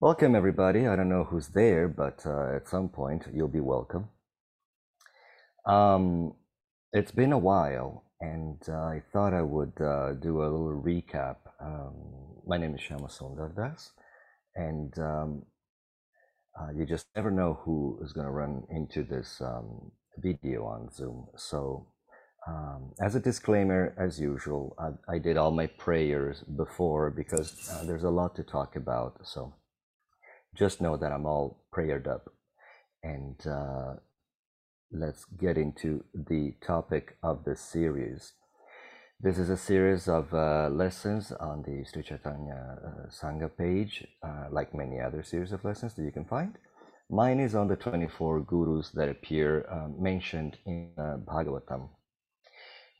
[0.00, 0.86] Welcome, everybody.
[0.86, 4.10] I don't know who's there, but uh, at some point you'll be welcome.
[5.66, 6.34] Um,
[6.92, 11.38] it's been a while, and uh, I thought I would uh, do a little recap.
[11.60, 11.94] Um,
[12.46, 13.90] my name is Shama Sundardas,
[14.54, 15.42] and um,
[16.56, 20.92] uh, you just never know who is going to run into this um, video on
[20.92, 21.26] Zoom.
[21.36, 21.88] So,
[22.46, 27.82] um, as a disclaimer, as usual, I, I, did all my prayers before because uh,
[27.84, 29.22] there's a lot to talk about.
[29.24, 29.54] So,
[30.54, 32.32] just know that I'm all prayered up.
[33.02, 33.94] And uh,
[34.90, 38.32] let's get into the topic of this series.
[39.20, 44.46] This is a series of uh, lessons on the Sri Chaitanya uh, Sangha page, uh,
[44.50, 46.56] like many other series of lessons that you can find.
[47.10, 51.88] Mine is on the 24 gurus that appear uh, mentioned in uh, Bhagavatam.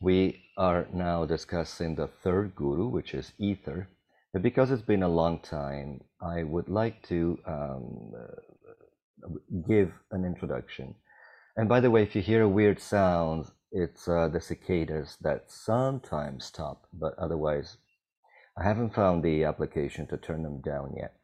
[0.01, 3.89] We are now discussing the third guru, which is Ether,
[4.39, 9.29] but because it's been a long time, I would like to um, uh,
[9.67, 10.95] give an introduction.
[11.57, 15.51] And by the way, if you hear a weird sound, it's uh, the cicadas that
[15.51, 17.79] sometimes stop, but otherwise,
[18.57, 21.15] I haven't found the application to turn them down yet.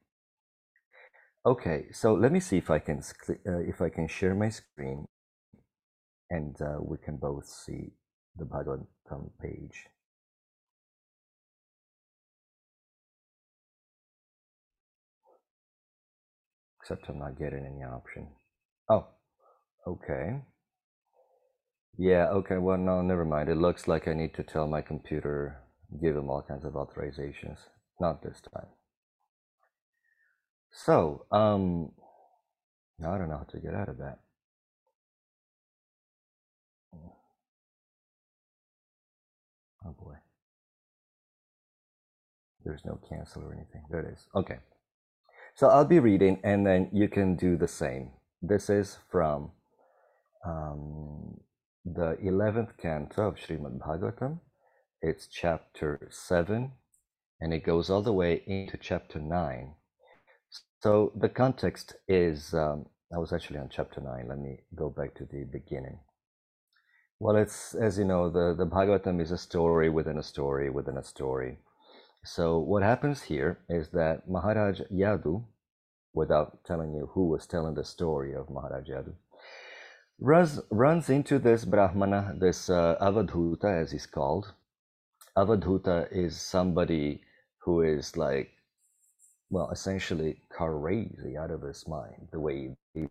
[1.47, 5.07] Okay, so let me see if I can uh, if I can share my screen,
[6.31, 7.93] and uh, we can both see
[8.37, 9.87] the Bhagavatam page.
[16.85, 18.29] Except I'm not getting any option.
[18.91, 19.07] Oh,
[19.87, 20.43] okay.
[21.97, 23.49] Yeah, okay, well, no, never mind.
[23.49, 25.63] It looks like I need to tell my computer,
[26.03, 27.57] give him all kinds of authorizations.
[28.01, 28.67] Not this time.
[30.73, 31.93] So, um,
[33.01, 34.19] I don't know how to get out of that.
[39.87, 40.17] Oh boy.
[42.65, 43.85] There's no cancel or anything.
[43.91, 44.27] There it is.
[44.35, 44.59] Okay.
[45.57, 48.11] So I'll be reading and then you can do the same.
[48.43, 49.53] This is from
[50.45, 51.39] um,
[51.85, 54.41] the 11th canto of Srimad Bhagavatam.
[55.01, 56.73] It's chapter 7
[57.41, 59.75] and it goes all the way into chapter 9.
[60.83, 64.27] So the context is, um, I was actually on chapter 9.
[64.29, 66.01] Let me go back to the beginning.
[67.21, 70.97] Well, it's, as you know, the, the Bhagavatam is a story within a story within
[70.97, 71.59] a story.
[72.25, 75.45] So what happens here is that Maharaj Yadu,
[76.15, 79.13] without telling you who was telling the story of Maharaj Yadu,
[80.19, 84.55] runs, runs into this Brahmana, this uh, Avadhuta as he's called.
[85.37, 87.21] Avadhuta is somebody
[87.59, 88.53] who is like,
[89.51, 93.05] well, essentially crazy out of his mind, the way he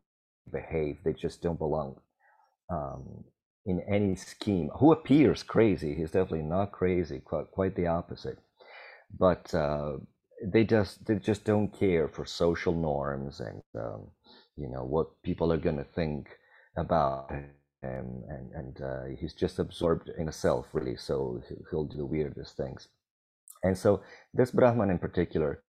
[0.51, 0.97] behave.
[1.03, 1.99] They just don't belong
[2.67, 3.23] um,
[3.67, 4.71] in any scheme.
[4.79, 5.93] Who appears crazy?
[5.93, 8.39] He's definitely not crazy, quite, quite the opposite
[9.17, 9.93] but uh,
[10.43, 14.07] they just they just don't care for social norms and um,
[14.57, 16.27] you know what people are going to think
[16.77, 21.97] about him and and uh, he's just absorbed in a self really so he'll do
[21.97, 22.87] the weirdest things.
[23.63, 24.01] And so
[24.33, 25.63] this brahman in particular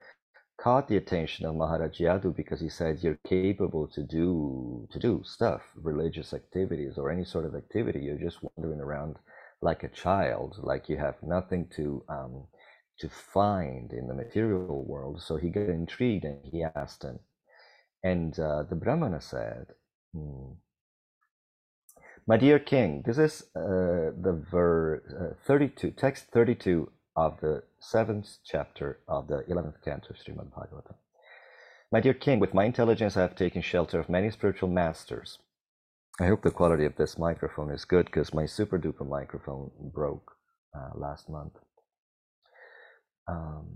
[0.61, 5.21] caught the attention of maharaj yadu because he said you're capable to do to do
[5.25, 8.01] stuff religious activities or any sort of activity.
[8.01, 9.17] You're just wandering around
[9.61, 12.43] like a child like you have nothing to um,
[13.01, 15.21] to find in the material world.
[15.21, 17.19] So he got intrigued and he asked him.
[18.03, 19.67] And uh, the Brahmana said,
[20.13, 20.53] hmm,
[22.27, 28.37] My dear king, this is uh, the verse uh, 32, text 32 of the seventh
[28.45, 30.95] chapter of the 11th canto of Srimad Bhagavatam.
[31.91, 35.39] My dear king, with my intelligence, I have taken shelter of many spiritual masters.
[36.19, 40.31] I hope the quality of this microphone is good because my super duper microphone broke
[40.75, 41.53] uh, last month.
[43.31, 43.67] Um,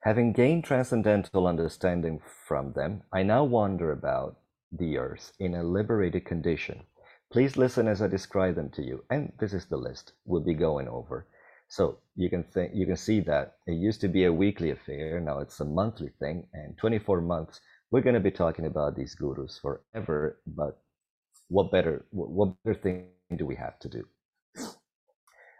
[0.00, 4.38] having gained transcendental understanding from them, I now wander about
[4.72, 6.82] the earth in a liberated condition.
[7.32, 9.04] Please listen as I describe them to you.
[9.10, 11.26] And this is the list we'll be going over.
[11.68, 15.20] So you can think you can see that it used to be a weekly affair,
[15.20, 17.60] now it's a monthly thing, and 24 months
[17.90, 20.38] we're going to be talking about these gurus forever.
[20.46, 20.78] But
[21.48, 24.04] what better what better thing do we have to do?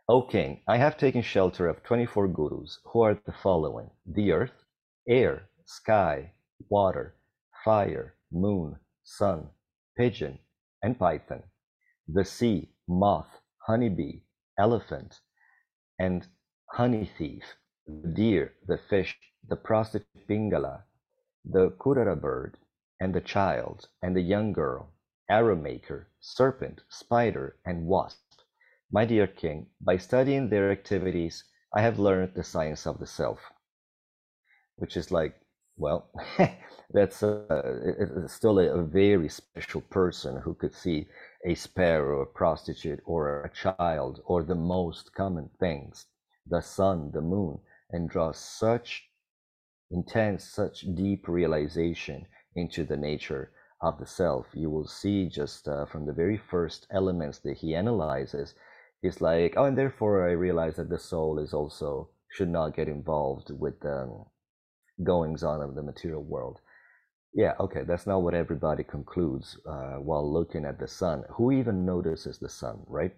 [0.06, 3.90] O king, I have taken shelter of 24 gurus, who are the following.
[4.04, 4.62] The earth,
[5.08, 6.32] air, sky,
[6.68, 7.14] water,
[7.64, 9.48] fire, moon, sun,
[9.96, 10.40] pigeon,
[10.82, 11.44] and python,
[12.06, 14.20] the sea, moth, honeybee,
[14.58, 15.20] elephant,
[15.98, 16.26] and
[16.66, 17.56] honey thief,
[17.86, 19.18] the deer, the fish,
[19.48, 20.84] the prostitute Pingala,
[21.46, 22.58] the kurara bird,
[23.00, 24.92] and the child, and the young girl,
[25.30, 28.18] arrow maker, serpent, spider, and wasp
[28.94, 31.42] my dear king, by studying their activities,
[31.74, 33.40] I have learned the science of the self,
[34.76, 35.34] which is like
[35.76, 36.08] well,
[36.92, 41.08] that's a, still a, a, very special person who could see
[41.44, 46.06] a sparrow, a prostitute, or a child, or the most common things,
[46.46, 47.58] the sun, the moon,
[47.90, 49.08] and draw such
[49.90, 52.24] intense, such deep realization
[52.54, 53.50] into the nature
[53.80, 54.46] of the self.
[54.54, 58.54] You will see just uh, from the very first elements that he analyzes,
[59.04, 62.88] he's like, oh, and therefore I realize that the soul is also should not get
[62.88, 64.24] involved with the um,
[65.04, 66.58] goings on of the material world.
[67.34, 71.24] Yeah, okay, that's not what everybody concludes uh, while looking at the sun.
[71.34, 73.14] Who even notices the sun, right?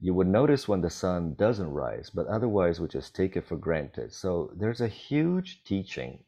[0.00, 3.56] You would notice when the sun doesn't rise, but otherwise we just take it for
[3.56, 4.14] granted.
[4.14, 6.24] So there's a huge teaching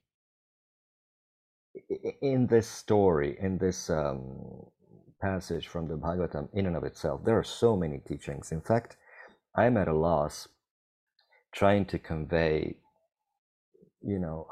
[2.20, 4.66] in this story, in this um,
[5.20, 7.24] passage from the Bhagavatam, in and of itself.
[7.24, 8.52] There are so many teachings.
[8.52, 8.96] In fact,
[9.56, 10.48] I'm at a loss
[11.52, 12.76] trying to convey,
[14.02, 14.48] you know,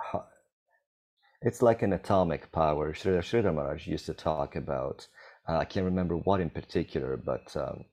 [1.42, 2.92] it's like an atomic power.
[2.92, 5.06] Sridhar Sridhar Maharaj used to talk about,
[5.48, 7.84] uh, I can't remember what in particular, but um,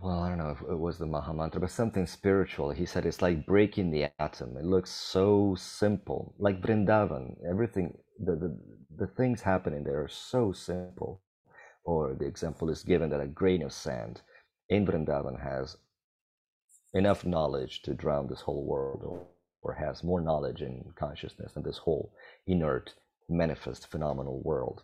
[0.00, 2.70] well, I don't know if it was the Mahamantra, but something spiritual.
[2.70, 4.56] He said it's like breaking the atom.
[4.56, 7.36] It looks so simple, like Vrindavan.
[7.48, 8.58] Everything, the, the,
[8.98, 11.21] the things happening there are so simple.
[11.84, 14.22] Or the example is given that a grain of sand
[14.68, 15.76] in Vrindavan has
[16.94, 19.26] enough knowledge to drown this whole world, or,
[19.62, 22.12] or has more knowledge and consciousness than this whole
[22.46, 22.94] inert,
[23.28, 24.82] manifest, phenomenal world,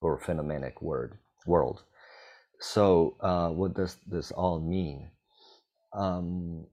[0.00, 1.82] or phenomenic word world.
[2.60, 5.10] So, uh, what does this all mean?
[5.92, 6.66] Um,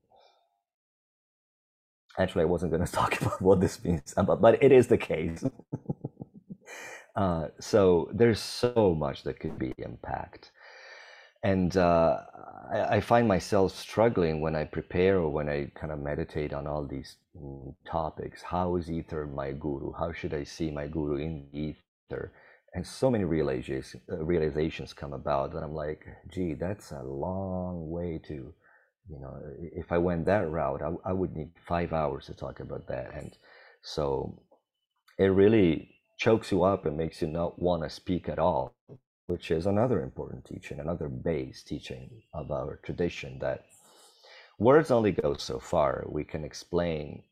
[2.20, 4.98] actually, I wasn't going to talk about what this means, but, but it is the
[4.98, 5.44] case.
[7.16, 10.52] uh, so, there's so much that could be impact.
[11.44, 12.20] And uh,
[12.72, 16.66] I, I, find myself struggling when I prepare or when I kind of meditate on
[16.66, 18.42] all these mm, topics.
[18.42, 19.94] How is ether my guru?
[19.94, 22.32] How should I see my guru in ether?
[22.76, 27.90] and so many realizations uh, realizations come about that I'm like, gee, that's a long
[27.90, 28.54] way to,
[29.10, 29.38] you know,
[29.74, 33.14] if I went that route, I, I would need five hours to talk about that,
[33.16, 33.32] and
[33.82, 34.38] so
[35.18, 38.76] it really chokes you up and makes you not want to speak at all,
[39.28, 43.66] which is another important teaching, another base teaching of our tradition that
[44.60, 46.06] words only go so far.
[46.10, 47.24] We can explain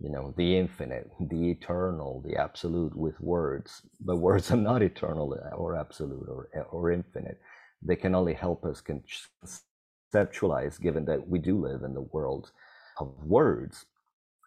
[0.00, 5.38] you know the infinite the eternal the absolute with words but words are not eternal
[5.56, 7.40] or absolute or, or infinite
[7.82, 8.82] they can only help us
[10.14, 12.50] conceptualize given that we do live in the world
[12.98, 13.86] of words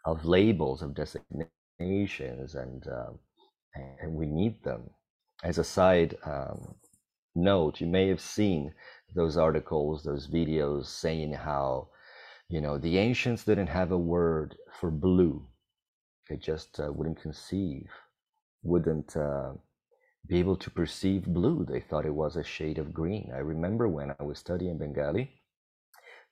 [0.06, 3.12] of labels of designations and uh,
[4.00, 4.90] and we need them.
[5.44, 6.76] As a side um,
[7.36, 8.74] note you may have seen
[9.16, 11.90] those articles those videos saying how
[12.50, 15.46] you know the ancients didn't have a word for blue.
[16.30, 17.90] They just uh, wouldn't conceive
[18.64, 19.54] wouldn't uh,
[20.28, 21.66] be able to perceive blue.
[21.70, 23.32] They thought it was a shade of green.
[23.34, 25.37] I remember when i was studying bengali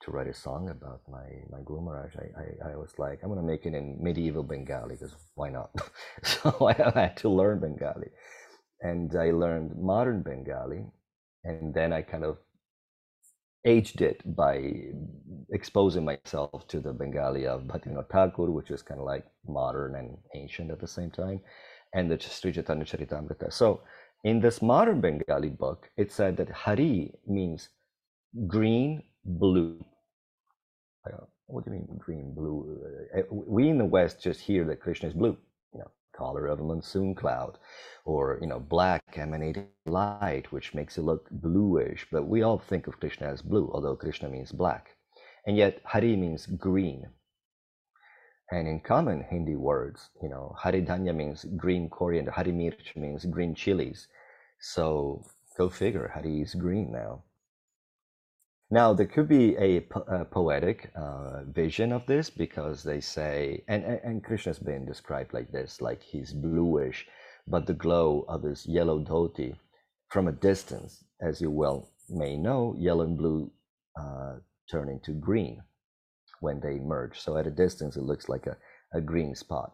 [0.01, 3.29] to write a song about my my guru maharaj i, I, I was like i'm
[3.29, 5.71] going to make it in medieval bengali because why not?
[6.23, 8.09] So i had to learn bengali.
[8.81, 10.85] And i learned modern bengali
[11.43, 12.37] and then i kind of
[13.65, 14.73] aged it by
[15.51, 20.17] exposing myself to the Bengali of Bhaktivinoda Thakur, which is kind of like modern and
[20.35, 21.41] ancient at the same time,
[21.93, 23.51] and the Sri Chaitanya Charitamrita.
[23.51, 23.81] So
[24.23, 27.69] in this modern Bengali book, it said that Hari means
[28.47, 29.83] green, blue.
[31.47, 32.81] What do you mean green, blue?
[33.15, 35.37] Uh, we in the West just hear that Krishna is blue,
[35.73, 37.57] you know, color of a monsoon cloud
[38.05, 42.07] or you know black emanating light which makes it look bluish.
[42.11, 44.95] But we all think of krishna as blue although krishna means black.
[45.45, 47.07] And yet hari means green.
[48.51, 53.25] And in common hindi words you know hari dhanya means green coriander hari mirch means
[53.25, 54.07] green chilies.
[54.59, 55.25] So
[55.57, 57.23] go figure hari is green now
[58.71, 63.63] now there could be a, po- a poetic uh, vision of this because they say
[63.67, 67.07] and, and, and krishna's been described like this like he's bluish
[67.47, 69.55] but the glow of his yellow dhoti
[70.09, 73.51] from a distance, as you well may know, yellow and blue
[73.99, 74.35] uh,
[74.69, 75.61] turn into green
[76.39, 77.19] when they merge.
[77.19, 78.57] So at a distance, it looks like a,
[78.93, 79.73] a green spot.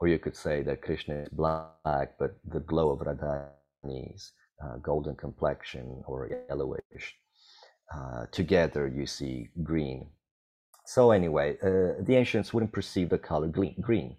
[0.00, 5.16] Or you could say that Krishna is black, but the glow of Radhani's uh, golden
[5.16, 7.16] complexion or yellowish.
[7.94, 10.08] Uh, together, you see green.
[10.86, 14.16] So anyway, uh, the ancients wouldn't perceive the color green.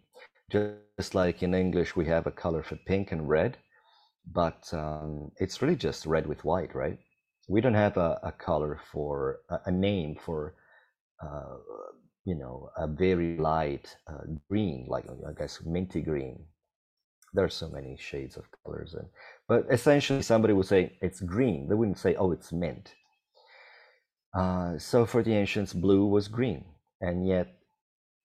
[0.52, 3.58] Just like in English, we have a color for pink and red,
[4.32, 7.00] but um, it's really just red with white, right?
[7.50, 10.54] We don't have a, a color for a, a name for
[11.22, 11.58] uh,
[12.26, 16.46] you know, a very light uh, green, like I guess minty green.
[17.34, 19.08] There are so many shades of colors, and
[19.48, 21.68] but essentially somebody would say it's green.
[21.68, 22.94] They wouldn't say, oh, it's mint.
[24.34, 26.66] Uh, so for the ancients, blue was green,
[27.02, 27.48] and yet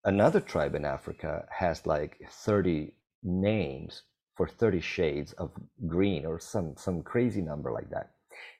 [0.04, 4.02] another tribe in Africa has like 30 names
[4.36, 5.50] for 30 shades of
[5.86, 8.12] green or some some crazy number like that.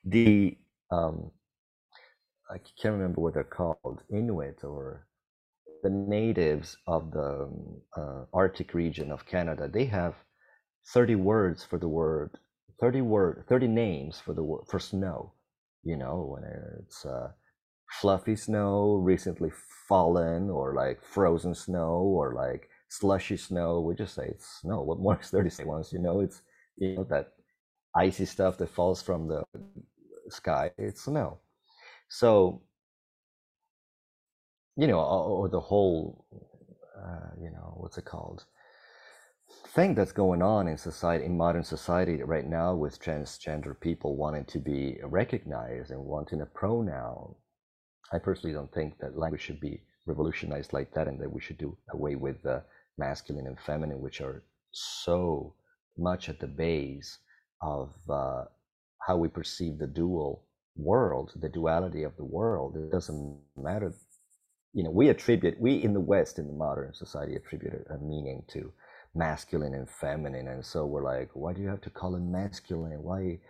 [0.05, 0.59] The
[0.91, 1.31] um,
[2.51, 5.07] I can't remember what they're called, Inuit or
[5.83, 9.69] the natives of the um, uh, Arctic region of Canada.
[9.69, 10.15] They have
[10.95, 12.39] 30 words for the word,
[12.81, 15.33] 30 word, 30 names for the word for snow.
[15.85, 16.45] You know, when
[16.81, 17.31] it's uh,
[18.01, 19.51] fluffy snow, recently
[19.89, 23.81] fallen, or like frozen snow, or like slushy snow.
[23.81, 24.83] We just say it's snow.
[24.83, 26.43] What more is there to say once you know it's
[26.77, 27.33] you know that
[27.95, 29.43] icy stuff that falls from the
[30.29, 30.71] sky?
[30.79, 31.39] It's snow.
[32.09, 32.63] So
[34.79, 36.25] you know, or, the whole,
[36.97, 38.45] uh, you know, what's it called?
[39.51, 44.45] Thing that's going on in society, in modern society right now, with transgender people wanting
[44.47, 47.35] to be recognized and wanting a pronoun.
[48.13, 51.59] I personally don't think that language should be revolutionized like that, and that we should
[51.59, 52.63] do away with the
[52.99, 55.55] masculine and feminine, which are so
[55.97, 57.19] much at the base
[57.63, 58.45] of uh,
[59.07, 60.45] how we perceive the dual
[60.77, 62.77] world, the duality of the world.
[62.77, 63.95] It doesn't matter
[64.75, 68.45] you know, we attribute, we in the West, in the modern society, attribute a, meaning
[68.49, 68.73] to
[69.19, 70.49] masculine and feminine.
[70.49, 73.03] And so we're like, why do you have to call it masculine?
[73.03, 73.41] Why?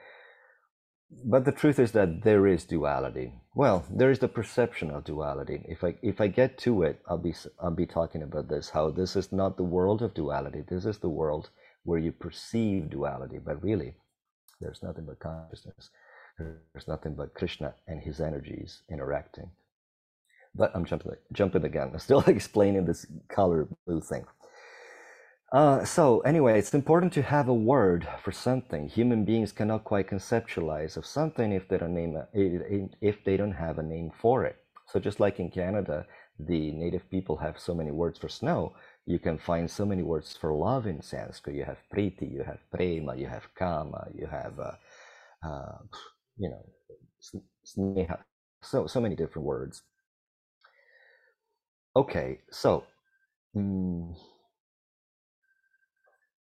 [1.25, 3.35] But the truth is that there is duality.
[3.55, 5.65] Well, there is the perception of duality.
[5.69, 8.71] If I if I get to it, I'll be I'll be talking about this.
[8.71, 10.63] How this is not the world of duality.
[10.69, 11.51] This is the world
[11.85, 13.95] where you perceive duality, but really,
[14.61, 15.91] there's nothing but consciousness.
[16.39, 19.51] There's nothing but Krishna and his energies interacting
[20.55, 21.91] but I'm jumping, jumping again.
[21.93, 24.25] I'm still explaining this color blue thing.
[25.53, 28.89] Uh, so anyway, it's important to have a word for something.
[28.89, 32.19] Human beings cannot quite conceptualize of something if they don't name
[33.01, 34.57] if they don't have a name for it.
[34.89, 36.07] So just like in Canada,
[36.39, 38.75] the native people have so many words for snow.
[39.07, 41.57] You can find so many words for love in Sanskrit.
[41.57, 44.73] You have priti, you have prema, you have kama, you have, uh,
[45.49, 45.79] uh,
[46.37, 46.65] you know,
[47.65, 48.19] sneha.
[48.63, 49.83] So so many different words.
[51.97, 52.85] Okay, so
[53.57, 54.17] mm,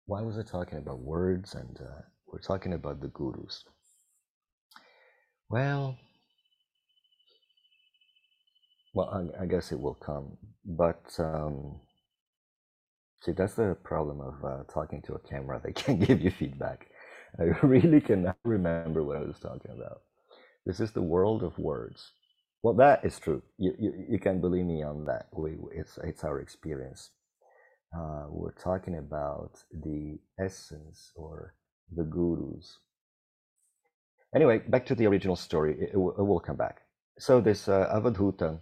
[0.08, 3.64] why was I talking about words and uh, we're talking about the gurus?
[5.50, 5.98] Well,
[8.94, 9.10] well,
[9.40, 11.80] I, I guess it will come, but um,
[13.22, 15.62] see, that's the problem of uh, talking to a camera.
[15.64, 16.88] They can't give you feedback.
[17.40, 20.02] I really cannot remember what I was talking about.
[20.66, 22.12] This is the world of words.
[22.64, 23.44] Well, that is true.
[23.58, 25.28] You, you, you can believe me on that.
[25.34, 27.12] We, it's, it's our experience.
[27.96, 31.56] Uh, we're talking about the essence or
[31.96, 32.80] the gurus.
[34.36, 35.74] Anyway, back to the original story.
[35.80, 36.82] It, it, it will, come back.
[37.18, 38.62] So this uh, Avadhuta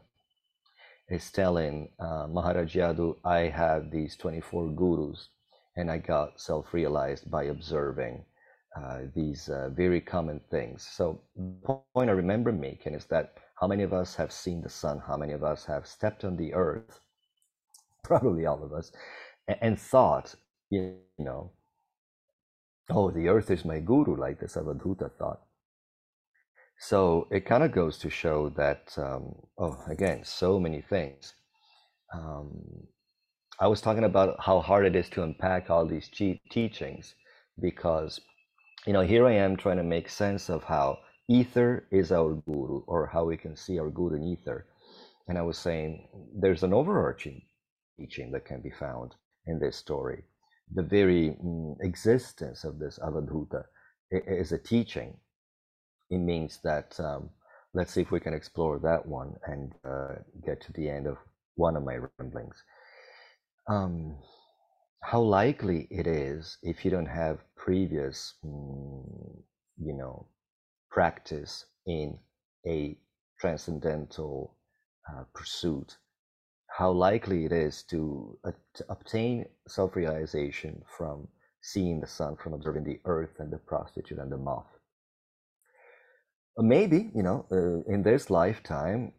[1.09, 5.29] is telling uh, Maharaj Yadu, I have these 24 gurus
[5.75, 8.23] and I got self-realized by observing
[8.75, 10.87] uh, these uh, very common things.
[10.91, 14.69] So the point I remember making is that how many of us have seen the
[14.69, 15.01] sun?
[15.05, 16.99] How many of us have stepped on the earth?
[18.05, 18.91] Probably all of us,
[19.47, 20.35] and, and thought,
[20.69, 21.51] you know,
[22.89, 25.41] oh, the earth is my guru, like the Savadhuta thought.
[26.79, 31.33] So it kind of goes to show that, um, oh, again, so many things.
[32.13, 32.87] Um,
[33.59, 37.15] I was talking about how hard it is to unpack all these teachings
[37.61, 38.19] because,
[38.85, 42.81] you know, here I am trying to make sense of how ether is our guru
[42.87, 44.67] or how we can see our guru in ether
[45.27, 47.41] and i was saying there's an overarching
[47.97, 49.15] teaching that can be found
[49.47, 50.23] in this story.
[50.73, 53.65] The very mm, existence of this avadhuta
[54.11, 55.17] is a teaching.
[56.09, 57.29] It means that um,
[57.73, 61.17] let's see if we can explore that one and uh, get to the end of
[61.55, 62.63] one of my ramblings.
[63.67, 64.17] Um,
[65.01, 69.43] how likely it is if you don't have previous mm,
[69.77, 70.27] you know
[70.89, 72.17] practice in
[72.65, 72.97] a
[73.39, 74.55] transcendental
[75.09, 75.97] uh, pursuit,
[76.77, 81.27] how likely it is to, uh, to obtain self realization from
[81.61, 84.67] seeing the sun, from observing the earth and the prostitute and the moth.
[86.57, 89.13] Maybe, you know, uh, in this lifetime,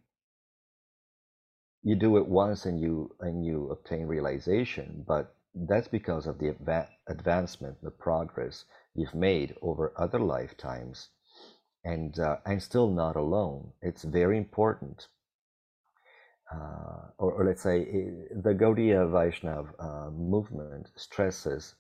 [1.83, 6.55] you do it once and you and you obtain realization, but that's because of the
[7.09, 11.09] advancement, the progress you've made over other lifetimes
[11.87, 13.71] and uh, I'm still not alone.
[13.81, 15.07] It's very important
[16.53, 17.85] uh, or, or, let's say
[18.31, 21.75] the Gaudiya Vaishnav uh, movement stresses,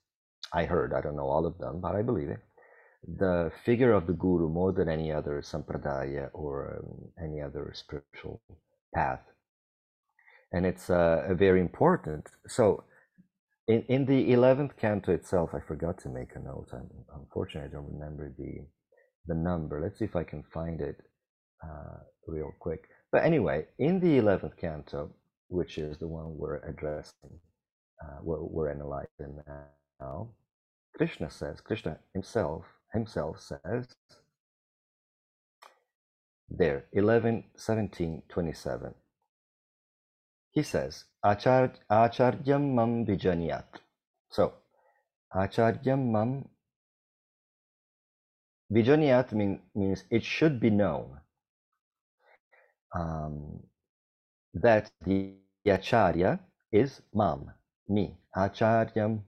[0.52, 2.40] I heard, I don't know all of them, but I believe it,
[3.06, 8.42] the figure of the guru more than any other sampradaya or um, any other spiritual
[8.92, 9.20] path.
[10.52, 12.26] And it's uh, very important.
[12.48, 12.84] So,
[13.68, 16.68] in, in the 11th canto itself, I forgot to make a note.
[16.72, 18.66] I'm, unfortunately, I don't remember the,
[19.26, 19.80] the number.
[19.80, 20.96] Let's see if I can find it
[21.62, 22.88] uh, real quick.
[23.16, 25.10] But anyway, in the 11th canto,
[25.48, 27.40] which is the one we're addressing,
[28.04, 29.40] uh, we're, we're analyzing
[29.98, 30.28] now,
[30.94, 33.86] Krishna says, Krishna himself himself says
[36.50, 38.94] there 11 17 27
[40.50, 43.06] he says Achar, acharyam mam
[44.28, 44.52] so
[45.34, 46.50] acharyam mam
[48.70, 51.18] vijanyat mean, means it should be known
[52.94, 53.60] um,
[54.54, 55.34] that the
[55.66, 56.40] acharya
[56.72, 57.50] is mam
[57.88, 59.20] me acharyam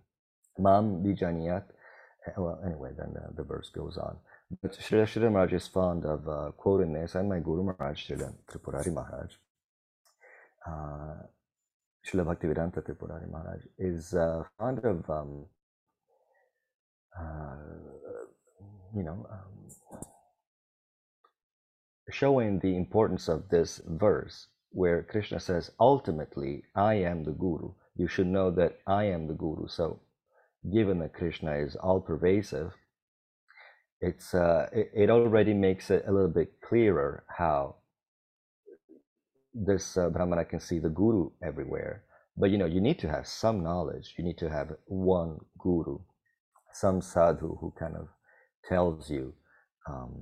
[0.59, 1.65] mam vijanyat
[2.37, 4.17] well, anyway, then uh, the verse goes on.
[4.63, 8.33] But Srila Sridhar Maharaj is fond of uh, quoting this, and my Guru Maharaj, Srila
[8.51, 9.33] Tripurari Maharaj,
[10.67, 11.23] uh,
[12.07, 15.47] Srila Bhaktivedanta Tripurari Maharaj, is uh, fond of, um,
[17.19, 17.57] uh,
[18.95, 20.03] you know, um,
[22.11, 27.73] showing the importance of this verse where Krishna says, ultimately, I am the Guru.
[27.97, 29.69] You should know that I am the Guru.
[29.69, 30.01] So
[30.73, 32.73] given that Krishna is all pervasive,
[34.01, 37.77] it's uh, it, it, already makes it a little bit clearer how
[39.53, 42.05] this uh, Brahmana can see the guru everywhere.
[42.37, 44.15] But you know, you need to have some knowledge.
[44.17, 45.99] You need to have one guru,
[46.73, 48.09] some sadhu who kind of
[48.69, 49.35] tells you,
[49.89, 50.13] um,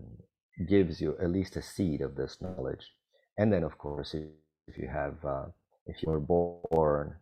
[0.68, 2.92] gives you at least a seed of this knowledge.
[3.38, 5.46] And then, of course, if, you have, uh,
[5.86, 7.16] if you were born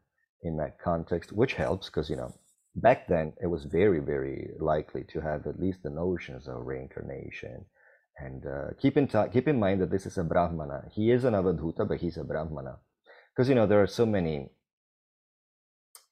[0.45, 2.33] in that context, which helps because you know
[2.76, 7.64] back then it was very very likely to have at least the notions of reincarnation.
[8.16, 10.85] And uh, keep in t- keep in mind that this is a brahmana.
[10.92, 12.77] He is an avadhuta but he's a brahmana.
[13.35, 14.51] Because you know there are so many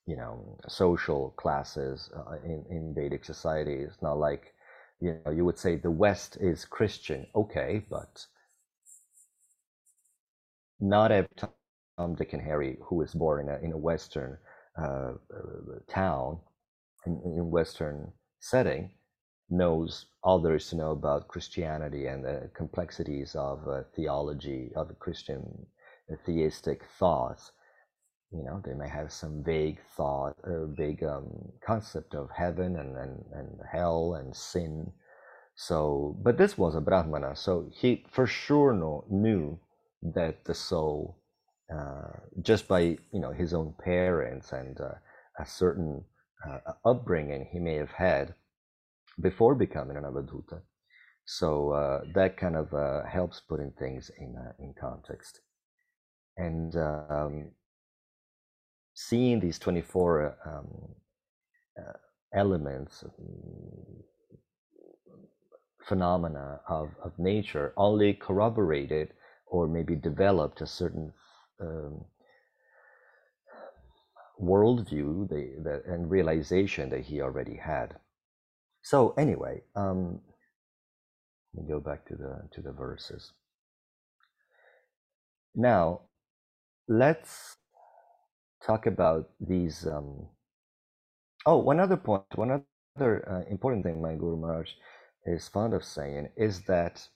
[0.06, 3.74] you know social classes uh, in in vedic society.
[3.74, 4.54] It's not like
[5.02, 8.26] you know you would say the west is christian okay but
[10.80, 14.38] not every tom dick and harry who is born in a, in a western
[14.82, 15.12] uh,
[15.88, 16.38] town
[17.06, 18.90] in, in Western setting
[19.50, 24.98] knows all there is to know about Christianity and the complexities of uh, theology, of
[24.98, 25.66] Christian
[26.10, 27.52] uh, theistic thoughts.
[28.32, 32.96] You know, they may have some vague thought or vague um, concept of heaven and,
[32.96, 34.90] and, and hell and sin.
[35.54, 39.58] So, but this was a Brahmana, so he for sure know, knew
[40.02, 41.18] that the soul,
[41.72, 44.94] uh, just by you know his own parents and uh,
[45.38, 46.04] a certain
[46.48, 48.34] uh, upbringing he may have had
[49.20, 50.62] before becoming an avadhuta.
[51.26, 55.40] So uh, that kind of uh, helps putting things in uh, in context,
[56.38, 57.50] and um,
[58.94, 60.94] seeing these twenty four um,
[61.78, 61.98] uh,
[62.34, 63.04] elements,
[65.86, 69.12] phenomena of, of nature, only corroborated
[69.46, 71.12] or maybe developed a certain
[71.60, 72.04] um,
[74.40, 77.96] worldview the, and realization that he already had.
[78.82, 80.20] So anyway, um,
[81.54, 83.32] let me go back to the to the verses.
[85.54, 86.00] Now,
[86.88, 87.58] let's
[88.66, 89.86] talk about these.
[89.86, 90.28] Um,
[91.46, 92.64] oh, one other point, one
[92.96, 94.70] other uh, important thing my Guru Maharaj
[95.26, 97.08] is fond of saying is that,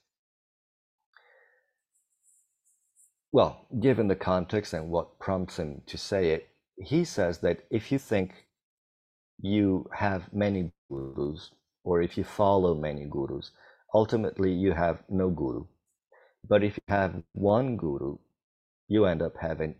[3.31, 7.91] well, given the context and what prompts him to say it, he says that if
[7.91, 8.47] you think
[9.41, 11.51] you have many gurus
[11.83, 13.51] or if you follow many gurus,
[13.93, 15.65] ultimately you have no guru.
[16.47, 18.17] But if you have one guru,
[18.87, 19.75] you end up having,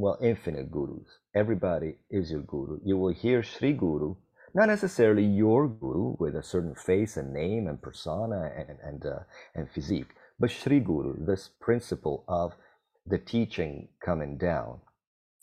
[0.00, 1.18] well, infinite gurus.
[1.34, 2.80] Everybody is your guru.
[2.84, 4.16] You will hear Sri Guru,
[4.54, 9.20] not necessarily your guru with a certain face and name and persona and, and, uh,
[9.54, 10.08] and physique,
[10.38, 12.52] but Sri Guru, this principle of
[13.06, 14.80] the teaching coming down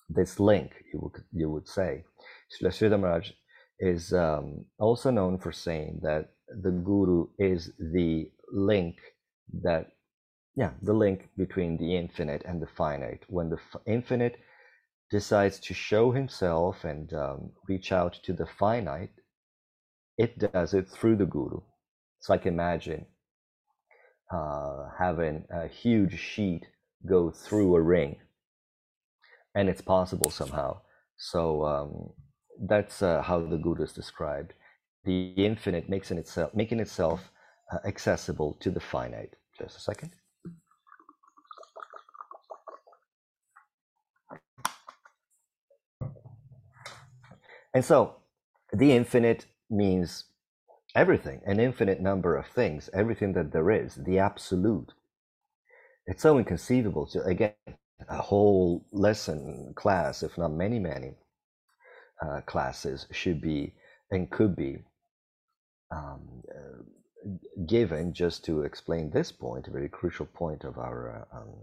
[0.10, 2.04] this link, you would, you would say.
[2.50, 3.32] Sri Maharaj
[3.80, 8.96] is um, also known for saying that the Guru is the link
[9.64, 9.92] that,
[10.58, 13.24] yeah, the link between the infinite and the finite.
[13.28, 14.38] When the infinite
[15.12, 19.12] decides to show himself and um, reach out to the finite,
[20.18, 21.62] it does it through the Guru.
[22.20, 23.06] It's like imagine
[24.34, 26.66] uh, having a huge sheet
[27.08, 28.16] go through a ring
[29.54, 30.82] and it's possible somehow.
[31.18, 32.10] So um,
[32.68, 34.54] that's uh, how the Guru is described.
[35.06, 37.32] The infinite makes in itself, making itself
[37.72, 39.36] uh, accessible to the finite.
[39.60, 40.14] Just a second.
[47.78, 48.16] And so
[48.74, 50.24] the infinite means
[50.96, 54.94] everything, an infinite number of things, everything that there is, the absolute.
[56.08, 57.54] It's so inconceivable to, again,
[58.10, 61.18] a whole lesson class, if not many, many
[62.20, 63.76] uh, classes, should be
[64.10, 64.80] and could be
[65.92, 66.82] um, uh,
[67.68, 71.54] given just to explain this point, a very crucial point of our uh, um,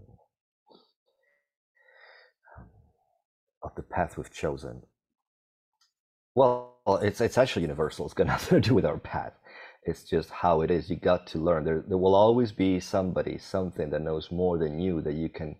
[2.57, 2.67] um
[3.63, 4.81] of the path we've chosen.
[6.35, 8.05] Well, it's it's actually universal.
[8.05, 9.33] It's got nothing to do with our path.
[9.83, 10.89] It's just how it is.
[10.89, 11.63] You got to learn.
[11.63, 15.55] There there will always be somebody, something that knows more than you that you can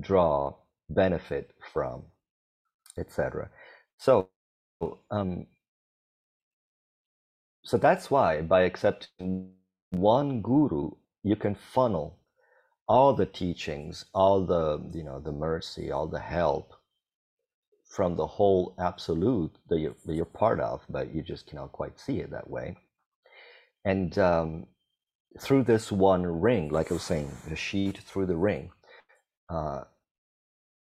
[0.00, 0.54] draw
[0.90, 2.04] benefit from,
[2.98, 3.50] etc.
[3.98, 4.30] So,
[5.10, 5.46] um,
[7.62, 9.52] so that's why by accepting
[9.90, 10.90] one guru,
[11.22, 12.18] you can funnel
[12.88, 16.74] all the teachings, all the you know the mercy, all the help
[17.88, 21.98] from the whole absolute that you're, that you're part of, but you just cannot quite
[21.98, 22.76] see it that way.
[23.84, 24.66] And um,
[25.40, 28.70] through this one ring, like I was saying, the sheet through the ring,
[29.48, 29.84] uh,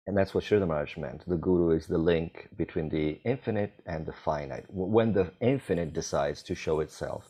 [0.06, 1.24] and that's what Sridhar meant.
[1.28, 4.66] The Guru is the link between the infinite and the finite.
[4.70, 7.30] When the infinite decides to show itself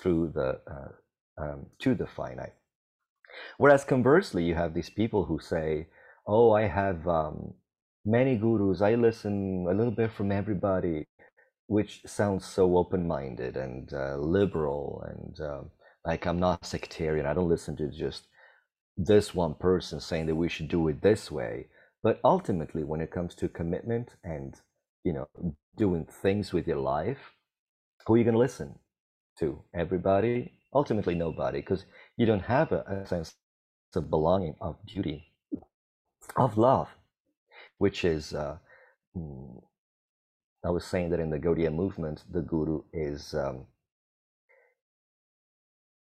[0.00, 2.54] through the uh, um, to the finite,
[3.56, 5.88] whereas conversely, you have these people who say,
[6.26, 7.54] "Oh, I have um,
[8.06, 8.82] many gurus.
[8.82, 11.06] I listen a little bit from everybody,"
[11.68, 15.70] which sounds so open-minded and uh, liberal, and um,
[16.06, 17.26] like I'm not sectarian.
[17.26, 18.28] I don't listen to just
[18.96, 21.66] this one person saying that we should do it this way
[22.02, 24.54] but ultimately, when it comes to commitment and
[25.04, 25.28] you know
[25.76, 27.34] doing things with your life,
[28.06, 28.78] who are you going to listen
[29.40, 29.62] to?
[29.74, 30.52] Everybody?
[30.74, 31.84] Ultimately, nobody, because
[32.18, 33.34] you don't have a, a sense
[33.96, 35.32] of belonging, of duty,
[36.36, 36.88] of love,
[37.78, 38.34] which is.
[38.34, 38.58] Uh,
[39.16, 39.62] mm,
[40.64, 43.66] I was saying that in the Gaudiya movement, the Guru is um,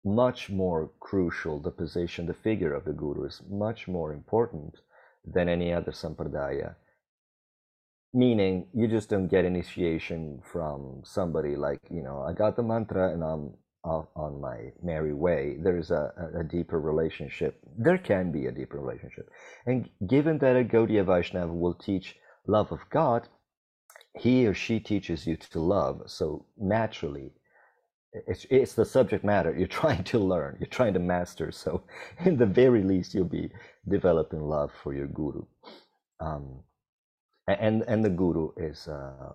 [0.05, 1.61] much more crucial.
[1.61, 4.77] The position, the figure of the Guru is much more important
[5.25, 6.75] than any other sampradaya.
[8.15, 13.13] Meaning, you just don't get initiation from somebody like, you know, I got the mantra
[13.13, 13.55] and I'm
[13.87, 15.57] on my merry way.
[15.63, 17.61] There's a, a deeper relationship.
[17.79, 19.31] There can be a deeper relationship.
[19.67, 23.29] And given that a Gaudiya Vaishnava will teach love of God,
[24.19, 26.03] he or she teaches you to love.
[26.07, 27.33] So naturally,
[28.27, 31.83] it's, it's the subject matter you're trying to learn you're trying to master so
[32.25, 33.51] in the very least you'll be
[33.89, 35.43] developing love for your guru
[36.21, 36.61] um,
[37.49, 39.33] and and the guru is uh,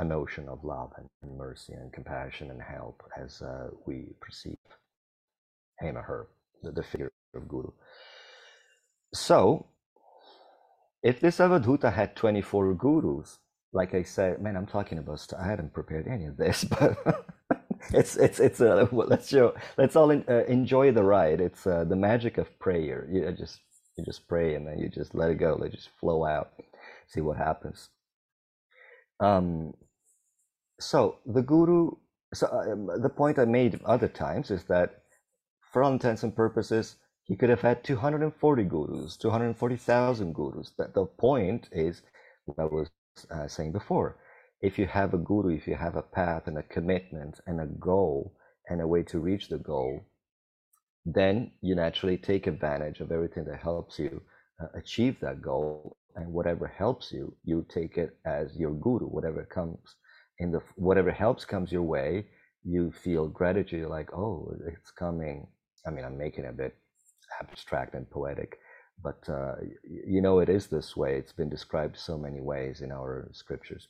[0.00, 4.58] a notion of love and mercy and compassion and help as uh, we perceive
[5.80, 6.28] him or her
[6.64, 7.70] the, the figure of guru.
[9.14, 9.66] So
[11.02, 13.38] if this avadhuta had 24 gurus
[13.72, 17.26] like i said man i'm talking about i hadn't prepared any of this but
[17.94, 21.40] it's it's it's uh, let's show let's all in, uh, enjoy the ride.
[21.40, 23.08] It's uh, the magic of prayer.
[23.10, 23.60] You just
[23.96, 25.56] you just pray and then you just let it go.
[25.58, 26.52] Let it just flow out
[27.08, 27.88] see what happens.
[29.20, 29.74] Um
[30.80, 31.90] so the guru
[32.34, 35.02] so um, the point i made other times is that
[35.72, 41.06] for all intents and purposes he could have had 240 gurus 240000 gurus but the
[41.06, 42.02] point is
[42.46, 42.90] what i was
[43.30, 44.16] uh, saying before
[44.62, 47.66] if you have a guru, if you have a path and a commitment and a
[47.66, 48.34] goal
[48.68, 50.06] and a way to reach the goal,
[51.06, 54.22] then you naturally take advantage of everything that helps you
[54.62, 55.96] uh, achieve that goal.
[56.14, 59.06] And whatever helps you, you take it as your guru.
[59.06, 59.96] Whatever comes
[60.40, 62.26] in the whatever helps comes your way,
[62.64, 63.80] you feel gratitude.
[63.80, 65.46] You're Like, oh, it's coming.
[65.86, 66.76] I mean, I'm making it a bit
[67.40, 68.58] abstract and poetic,
[69.02, 71.16] but uh, you know, it is this way.
[71.16, 73.88] It's been described so many ways in our scriptures.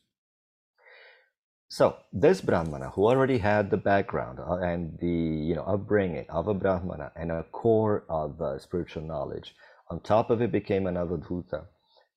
[1.68, 5.06] So this Brahmana who already had the background uh, and the
[5.48, 9.54] you know upbringing of a Brahmana and a core of uh, spiritual knowledge,
[9.88, 11.66] on top of it became an Avadhuta,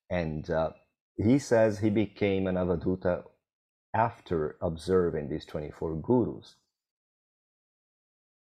[0.09, 0.71] and uh,
[1.17, 3.23] he says he became an Avadhuta
[3.93, 6.55] after observing these twenty four gurus.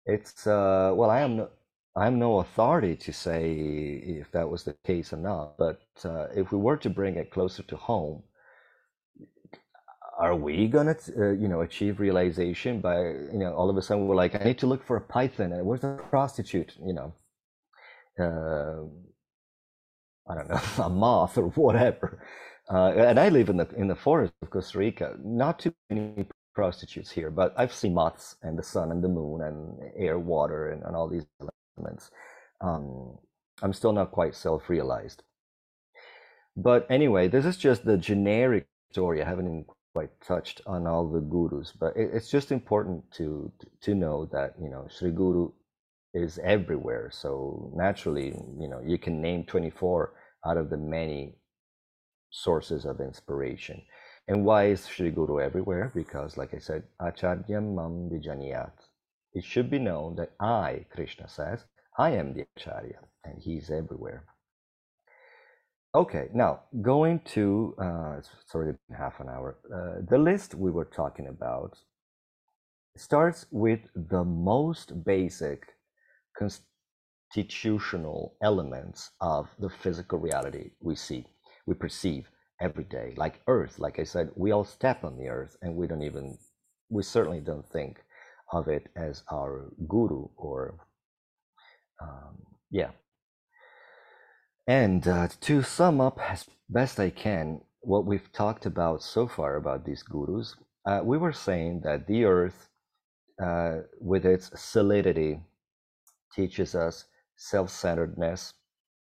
[0.06, 1.50] It's uh, well, I am no,
[1.96, 3.54] I am no authority to say
[4.22, 7.32] if that was the case or not, but uh, if we were to bring it
[7.32, 8.24] closer to home
[10.20, 14.08] are we gonna uh, you know achieve realization by you know all of a sudden
[14.08, 17.14] we're like i need to look for a python and where's the prostitute you know
[18.20, 18.84] uh,
[20.30, 22.24] I don't know, a moth or whatever.
[22.72, 25.16] Uh, and I live in the in the forest of Costa Rica.
[25.24, 29.42] Not too many prostitutes here, but I've seen moths and the sun and the moon
[29.42, 31.26] and air, water, and, and all these
[31.78, 32.12] elements.
[32.62, 33.18] Um,
[33.62, 35.24] I'm still not quite self-realized.
[36.56, 39.22] But anyway, this is just the generic story.
[39.22, 43.96] I haven't quite touched on all the gurus, but it, it's just important to to
[43.96, 45.52] know that you know Sri Guru
[46.14, 47.10] is everywhere.
[47.12, 48.28] So naturally,
[48.60, 50.14] you know, you can name 24
[50.46, 51.36] out of the many
[52.34, 53.82] sources of inspiration.
[54.28, 55.92] And why is Sri Guru everywhere?
[55.94, 58.74] Because, like I said, Acharyam Mam Vijaniyat.
[59.34, 61.66] It should be known that I, Krishna says,
[61.98, 64.26] I am the Acharya, and he's everywhere.
[65.96, 69.58] Okay, now going to, uh, it's already been half an hour.
[69.72, 71.78] Uh, the list we were talking about
[72.98, 75.68] starts with the most basic
[76.36, 81.28] constitutional elements of the physical reality we see,
[81.66, 82.30] we perceive
[82.62, 83.14] every day.
[83.18, 86.38] Like Earth, like I said, we all step on the Earth and we don't even,
[86.90, 88.00] we certainly don't think
[88.52, 90.78] of it as our guru or,
[92.02, 92.38] um,
[92.70, 92.92] yeah.
[94.68, 99.56] And uh, to sum up as best I can, what we've talked about so far
[99.58, 102.70] about these gurus, uh, we were saying that the Earth,
[103.44, 105.42] uh, with its solidity,
[106.34, 108.54] teaches us self-centeredness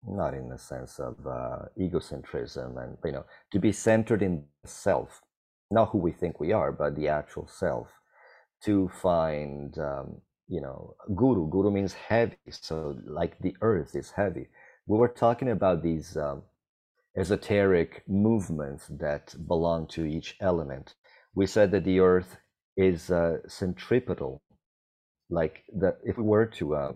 [0.07, 5.21] not in the sense of uh, egocentrism and you know to be centered in self
[5.71, 7.87] not who we think we are but the actual self
[8.63, 11.49] to find um, you know guru.
[11.49, 14.47] Guru means heavy so like the earth is heavy.
[14.87, 16.43] We were talking about these um,
[17.17, 20.95] esoteric movements that belong to each element.
[21.35, 22.37] We said that the earth
[22.77, 24.41] is uh, centripetal
[25.29, 26.91] like that if we were to uh,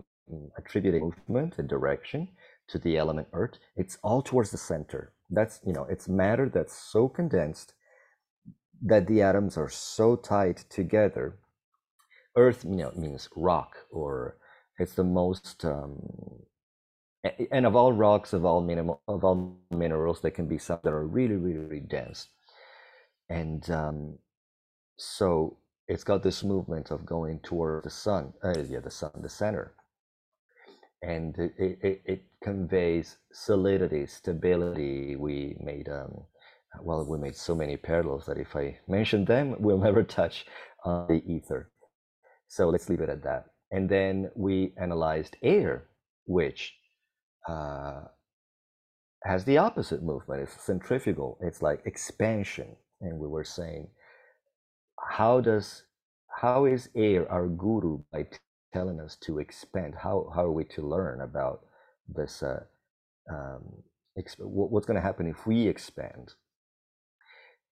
[0.56, 2.28] attribute a movement, a direction
[2.68, 5.12] to the element earth, it's all towards the center.
[5.30, 7.74] That's, you know, it's matter that's so condensed
[8.82, 11.38] that the atoms are so tight together.
[12.36, 14.36] Earth, you know, means rock, or
[14.78, 15.98] it's the most, um,
[17.50, 20.92] and of all rocks, of all mineral, of all minerals, there can be some that
[20.92, 22.28] are really, really, really dense.
[23.28, 24.18] And um,
[24.96, 29.28] so it's got this movement of going toward the sun, uh, yeah, the sun, the
[29.28, 29.74] center
[31.02, 35.16] and it, it, it conveys solidity, stability.
[35.16, 36.24] We made um,
[36.82, 40.46] well, we made so many parallels that if I mention them, we'll never touch
[40.84, 41.70] on the ether.
[42.48, 43.46] So let's leave it at that.
[43.70, 45.88] And then we analyzed air,
[46.24, 46.74] which
[47.46, 48.02] uh,
[49.24, 50.42] has the opposite movement.
[50.42, 51.38] It's centrifugal.
[51.42, 52.76] It's like expansion.
[53.00, 53.88] And we were saying,
[55.10, 55.82] how does
[56.40, 58.26] how is air our guru by
[58.72, 59.94] telling us to expand.
[60.02, 61.60] How how are we to learn about
[62.08, 62.42] this?
[62.42, 62.64] Uh,
[63.30, 63.82] um,
[64.18, 66.34] exp- what's going to happen if we expand?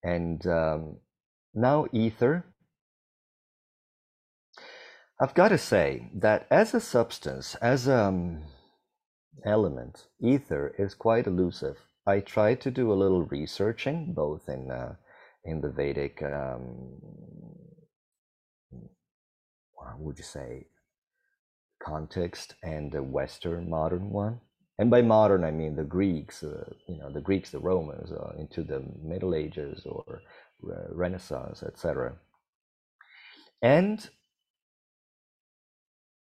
[0.03, 0.99] And um,
[1.55, 2.45] now ether.
[5.19, 8.43] I've got to say that as a substance, as an um,
[9.47, 11.79] element, ether is quite elusive.
[12.07, 14.97] I tried to do a little researching, both in uh,
[15.45, 17.01] in the Vedic, um,
[19.99, 20.67] would you say,
[21.83, 24.41] context and the Western modern one.
[24.79, 28.33] And by modern, I mean the Greeks, uh, you know, the Greeks, the Romans, uh,
[28.39, 30.21] into the Middle Ages or
[30.71, 32.15] uh, Renaissance, etc.
[33.63, 34.09] And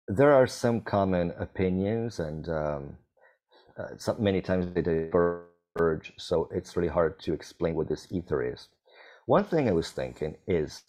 [0.09, 2.97] there are some common opinions, and um,
[3.79, 8.43] uh, some, many times they diverge, so it's really hard to explain what this ether
[8.43, 8.69] is.
[9.27, 10.83] One thing I was thinking is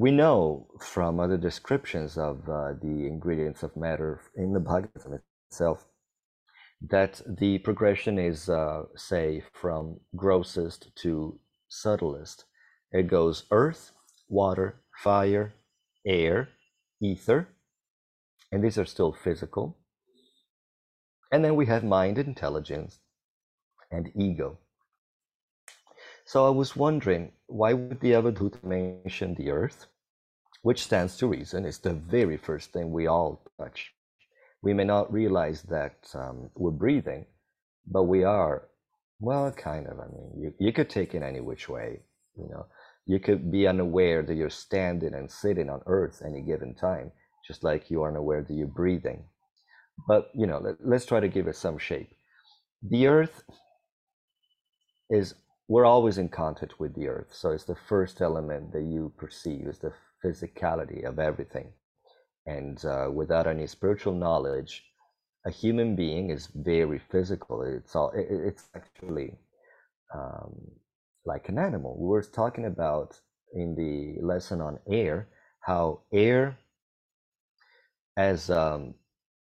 [0.00, 5.84] we know from other descriptions of uh, the ingredients of matter in the Bhagavatam itself
[6.88, 12.46] that the progression is, uh, say, from grossest to subtlest.
[12.90, 13.92] It goes earth,
[14.26, 15.52] water, fire,
[16.06, 16.48] air,
[17.02, 17.48] ether,
[18.50, 19.76] and these are still physical.
[21.30, 23.00] And then we have mind, intelligence,
[23.90, 24.60] and ego.
[26.30, 29.88] So I was wondering, why would the Avadhuta mention the earth?
[30.62, 33.92] Which stands to reason is the very first thing we all touch.
[34.62, 37.26] We may not realize that um, we're breathing,
[37.84, 38.68] but we are,
[39.18, 39.98] well, kind of.
[39.98, 41.98] I mean, you, you could take it any which way,
[42.36, 42.66] you know.
[43.06, 47.10] You could be unaware that you're standing and sitting on earth any given time,
[47.44, 49.24] just like you are unaware that you're breathing.
[50.06, 52.14] But, you know, let, let's try to give it some shape.
[52.88, 53.42] The earth
[55.10, 55.34] is
[55.70, 57.28] we're always in contact with the earth.
[57.30, 61.68] So it's the first element that you perceive, is the physicality of everything.
[62.44, 64.82] And uh, without any spiritual knowledge,
[65.46, 67.62] a human being is very physical.
[67.62, 68.10] It's all.
[68.10, 69.38] It, it's actually
[70.12, 70.72] um,
[71.24, 71.96] like an animal.
[71.96, 73.16] We were talking about
[73.54, 75.28] in the lesson on air
[75.60, 76.58] how air,
[78.16, 78.94] as um,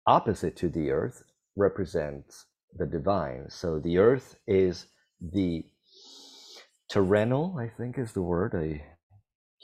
[0.05, 1.23] opposite to the earth,
[1.55, 2.45] represents
[2.77, 3.49] the divine.
[3.49, 4.85] So the earth is
[5.19, 5.65] the
[6.91, 8.53] terrenal, I think is the word.
[8.53, 8.83] I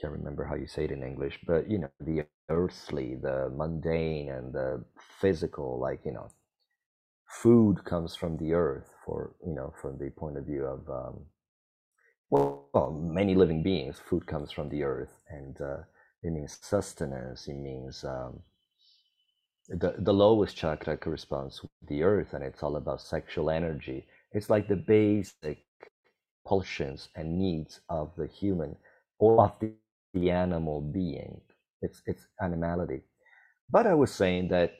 [0.01, 4.29] can't remember how you say it in English, but you know, the earthly, the mundane,
[4.29, 4.85] and the
[5.21, 6.29] physical, like you know,
[7.27, 8.89] food comes from the earth.
[9.05, 11.25] For you know, from the point of view of um,
[12.29, 15.79] well, well, many living beings, food comes from the earth, and uh,
[16.23, 17.47] it means sustenance.
[17.49, 18.41] It means um,
[19.69, 24.07] the the lowest chakra corresponds with the earth, and it's all about sexual energy.
[24.33, 25.66] It's like the basic
[26.47, 28.75] pulsions and needs of the human
[29.19, 29.73] or of the,
[30.13, 31.41] the animal being.
[31.81, 33.01] It's it's animality.
[33.69, 34.73] But I was saying that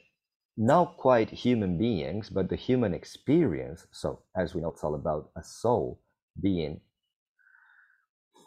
[0.58, 3.86] not quite human beings, but the human experience.
[3.92, 6.02] So, as we know, it's all about a soul
[6.42, 6.82] being.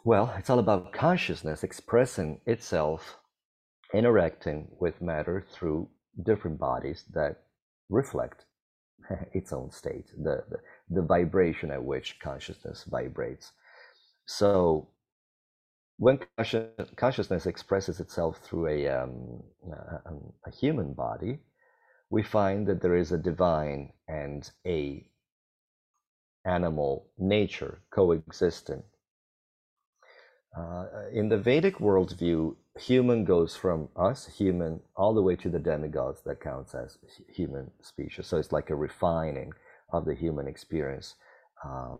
[0.03, 3.17] Well, it's all about consciousness expressing itself,
[3.93, 5.89] interacting with matter through
[6.23, 7.43] different bodies that
[7.89, 8.45] reflect
[9.33, 10.57] its own state, the, the,
[10.89, 13.51] the vibration at which consciousness vibrates.
[14.25, 14.89] So,
[15.97, 16.19] when
[16.95, 20.11] consciousness expresses itself through a, um, a,
[20.47, 21.39] a human body,
[22.09, 25.07] we find that there is a divine and a
[26.45, 28.83] animal nature coexisting.
[30.57, 35.59] Uh, in the Vedic worldview, human goes from us, human, all the way to the
[35.59, 38.27] demigods that counts as human species.
[38.27, 39.53] So it's like a refining
[39.91, 41.15] of the human experience.
[41.65, 41.99] Um,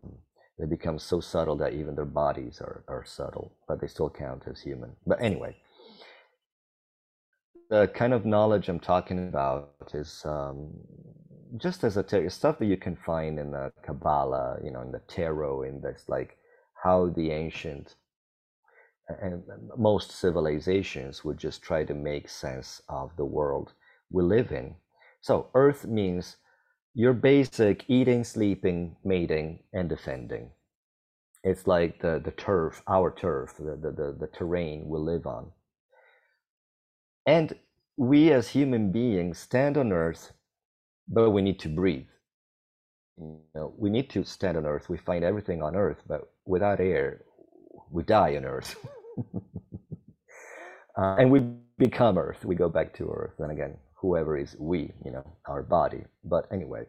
[0.57, 4.43] they become so subtle that even their bodies are, are subtle, but they still count
[4.49, 4.91] as human.
[5.05, 5.55] But anyway,
[7.69, 10.71] the kind of knowledge I'm talking about is um,
[11.57, 15.01] just as a stuff that you can find in the Kabbalah, you know, in the
[15.07, 16.38] tarot, in this like
[16.84, 17.95] how the ancient
[19.21, 19.43] and
[19.78, 23.74] most civilizations would just try to make sense of the world
[24.12, 24.76] we live in.
[25.21, 26.38] So Earth means
[26.93, 30.52] your basic eating, sleeping, mating, and defending.
[31.43, 35.52] It's like the, the turf, our turf, the, the, the, the terrain we live on.
[37.26, 37.56] And
[37.97, 40.34] we as human beings stand on earth,
[41.08, 42.08] but we need to breathe.
[43.17, 44.89] You know, we need to stand on earth.
[44.89, 47.21] We find everything on earth, but without air,
[47.91, 48.76] we die on earth.
[50.97, 51.41] uh, and we
[51.78, 52.45] become earth.
[52.45, 53.39] We go back to earth.
[53.39, 56.04] And again, whoever is we, you know, our body.
[56.24, 56.86] But anyway,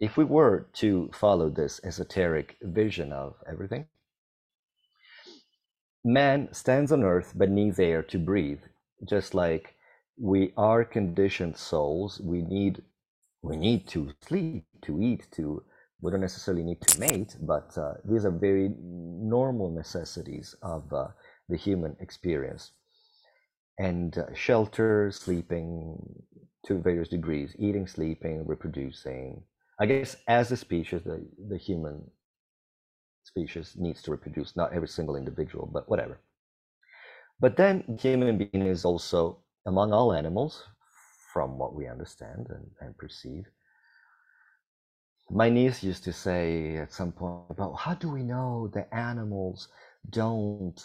[0.00, 3.86] if we were to follow this esoteric vision of everything,
[6.04, 8.60] man stands on earth but needs air to breathe
[9.08, 9.74] just like
[10.18, 12.82] we are conditioned souls we need
[13.42, 15.62] we need to sleep to eat to
[16.00, 21.08] we don't necessarily need to mate but uh, these are very normal necessities of uh,
[21.48, 22.72] the human experience.
[23.78, 25.98] And uh, shelter sleeping
[26.66, 29.42] to various degrees eating sleeping reproducing.
[29.78, 32.02] I guess as a species the, the human
[33.22, 36.20] species needs to reproduce not every single individual but whatever.
[37.38, 40.62] But then human being is also among all animals,
[41.36, 43.44] from what we understand and, and perceive.
[45.28, 49.68] My niece used to say at some point about how do we know the animals
[50.08, 50.80] don't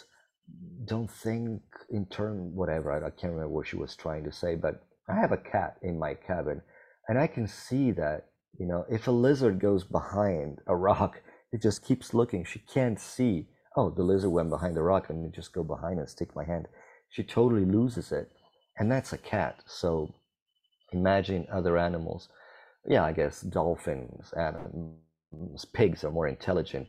[0.84, 4.54] don't think in term whatever I, I can't remember what she was trying to say,
[4.56, 6.62] but I have a cat in my cabin,
[7.08, 8.26] and I can see that
[8.58, 12.44] you know if a lizard goes behind a rock, it just keeps looking.
[12.44, 13.48] She can't see.
[13.76, 16.68] Oh, the lizard went behind the rock, and just go behind and stick my hand.
[17.10, 18.30] She totally loses it
[18.78, 19.62] and that's a cat.
[19.66, 20.14] So
[20.92, 22.28] imagine other animals.
[22.86, 24.96] Yeah, I guess dolphins, and
[25.72, 26.88] pigs are more intelligent,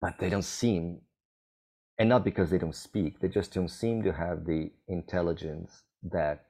[0.00, 1.00] but they don't seem,
[1.98, 6.44] and not because they don't speak, they just don't seem to have the intelligence that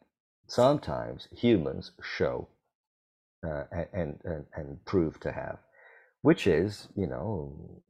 [0.49, 2.49] sometimes humans show
[3.47, 5.59] uh, and, and, and prove to have,
[6.23, 7.83] which is, you know,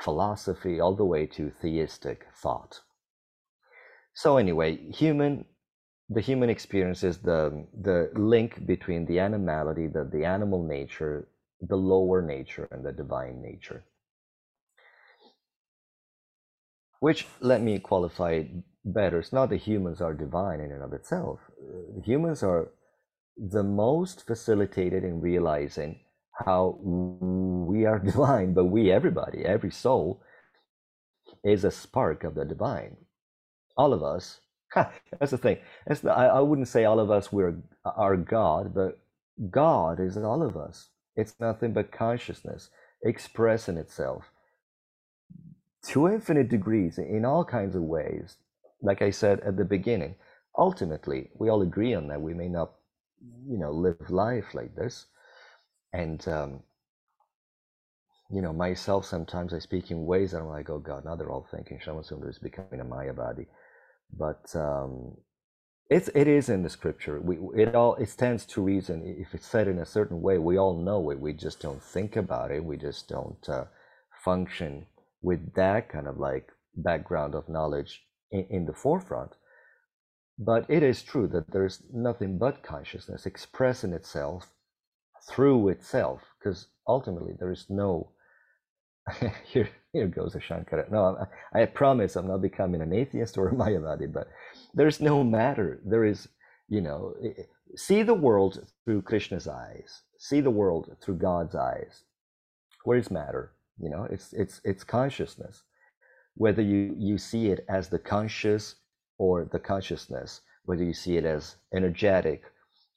[0.00, 2.80] philosophy all the way to theistic thought.
[4.14, 5.44] So anyway, human,
[6.08, 11.28] the human experience is the the link between the animality, the the animal nature,
[11.60, 13.84] the lower nature, and the divine nature.
[17.00, 18.44] Which let me qualify
[18.84, 19.20] better.
[19.20, 21.40] It's not that humans are divine in and of itself.
[21.62, 22.68] Uh, humans are
[23.36, 26.00] the most facilitated in realizing
[26.46, 30.22] how we are divine, but we, everybody, every soul,
[31.44, 32.96] is a spark of the divine
[33.76, 34.40] all of us
[34.74, 35.58] That's the thing.
[35.86, 38.98] That's the, I, I wouldn't say all of us we're are God, but
[39.50, 40.88] God is all of us.
[41.16, 42.70] It's nothing but consciousness
[43.04, 44.24] expressing itself
[45.88, 48.36] to infinite degrees in all kinds of ways.
[48.82, 50.16] Like I said at the beginning,
[50.56, 52.20] ultimately, we all agree on that.
[52.20, 52.72] We may not,
[53.48, 55.06] you know, live life like this.
[55.92, 56.60] And, um,
[58.30, 61.30] you know, myself, sometimes I speak in ways that I'm like, oh God, now they're
[61.30, 63.46] all thinking Shamasundar is becoming a Mayavadi.
[64.18, 65.16] But um,
[65.90, 67.20] it's, it is in the scripture.
[67.20, 69.16] We, it all it stands to reason.
[69.18, 71.20] If it's said in a certain way, we all know it.
[71.20, 72.64] We just don't think about it.
[72.64, 73.64] We just don't uh,
[74.24, 74.86] function
[75.22, 79.32] with that kind of like background of knowledge in, in the forefront.
[80.38, 84.52] But it is true that there's nothing but consciousness expressing itself
[85.30, 88.10] through itself, because ultimately there is no.
[89.52, 90.90] here, here goes a Shankara.
[90.90, 91.18] No,
[91.54, 94.28] I, I promise I'm not becoming an atheist or a Mayavadi, but
[94.74, 95.80] there's no matter.
[95.86, 96.28] There is,
[96.68, 97.14] you know,
[97.76, 102.04] see the world through Krishna's eyes, see the world through God's eyes.
[102.84, 103.52] Where is matter?
[103.78, 105.64] You know, it's it's it's consciousness.
[106.34, 108.76] Whether you you see it as the conscious
[109.18, 112.42] or the consciousness, whether you see it as energetic,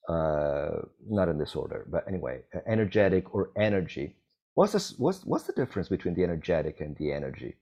[0.10, 4.16] uh, not in this order, but anyway, energetic or energy.
[4.56, 7.56] What's this, what's what's the difference between the energetic and the energy?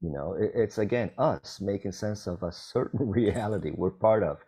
[0.00, 4.38] You know, it, it's again us making sense of a certain reality we're part of,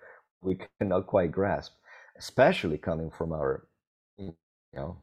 [0.43, 1.73] we cannot quite grasp,
[2.19, 3.67] especially coming from our,
[4.19, 4.35] you
[4.75, 4.99] know,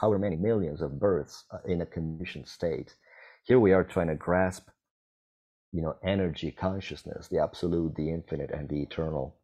[0.00, 2.94] however many millions of births uh, in a conditioned state.
[3.44, 4.68] Here we are trying to grasp,
[5.72, 9.36] you know, energy, consciousness, the absolute, the infinite, and the eternal.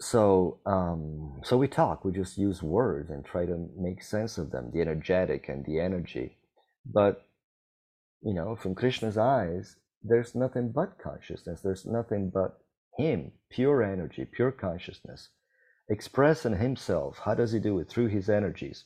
[0.00, 2.04] So, um, so we talk.
[2.04, 5.78] We just use words and try to make sense of them, the energetic and the
[5.80, 6.38] energy.
[6.84, 7.24] But,
[8.22, 11.60] you know, from Krishna's eyes, there's nothing but consciousness.
[11.62, 12.58] There's nothing but
[12.98, 15.30] Him, pure energy, pure consciousness,
[15.88, 17.20] expressing Himself.
[17.24, 17.88] How does He do it?
[17.88, 18.84] Through His energies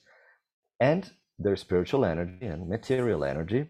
[0.81, 3.69] and their spiritual energy and material energy,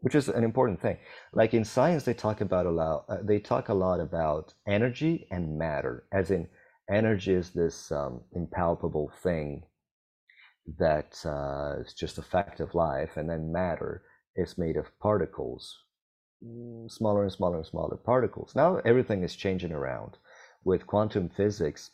[0.00, 0.98] which is an important thing.
[1.32, 3.04] Like in science, they talk about a lot.
[3.08, 6.48] Uh, they talk a lot about energy and matter, as in
[6.90, 9.64] energy is this um, impalpable thing
[10.78, 14.02] that uh, is just a fact of life, and then matter
[14.36, 15.76] is made of particles,
[16.44, 18.54] mm, smaller and smaller and smaller particles.
[18.54, 20.18] Now everything is changing around
[20.64, 21.90] with quantum physics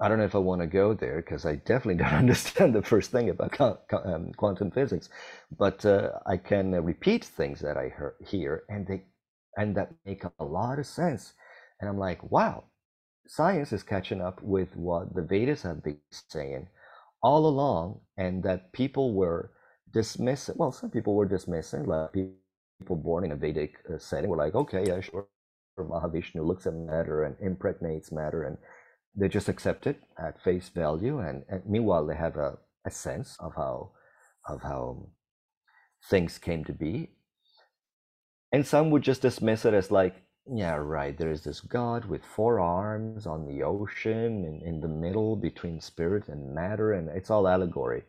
[0.00, 2.82] I don't know if I want to go there because I definitely don't understand the
[2.82, 3.60] first thing about
[4.04, 5.10] um, quantum physics,
[5.58, 9.04] but uh, I can uh, repeat things that I hear, hear, and they
[9.56, 11.34] and that make a lot of sense.
[11.80, 12.64] And I'm like, wow,
[13.26, 16.68] science is catching up with what the Vedas have been saying
[17.22, 19.52] all along, and that people were
[19.92, 20.56] dismissing.
[20.58, 24.54] Well, some people were dismissing, like people born in a Vedic uh, setting were like,
[24.56, 25.26] okay, yeah, sure,
[25.78, 28.58] Mahavishnu looks at matter and impregnates matter and
[29.14, 33.36] they just accept it at face value and, and meanwhile they have a, a sense
[33.40, 33.90] of how
[34.48, 35.08] of how
[36.08, 37.10] things came to be.
[38.52, 42.24] And some would just dismiss it as like yeah right there is this god with
[42.24, 47.30] four arms on the ocean and in the middle between spirit and matter and it's
[47.30, 48.04] all allegory.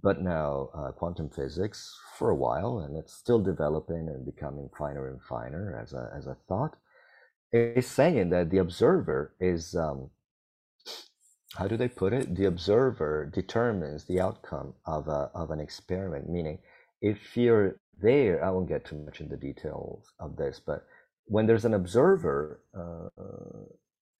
[0.00, 5.08] But now uh, quantum physics for a while and it's still developing and becoming finer
[5.08, 6.76] and finer as a, as a thought
[7.52, 10.10] is saying that the observer is um,
[11.56, 12.34] how do they put it?
[12.34, 16.58] The observer determines the outcome of, a, of an experiment, meaning
[17.00, 20.86] if you're there, I won't get too much in the details of this, but
[21.24, 23.08] when there's an observer, uh,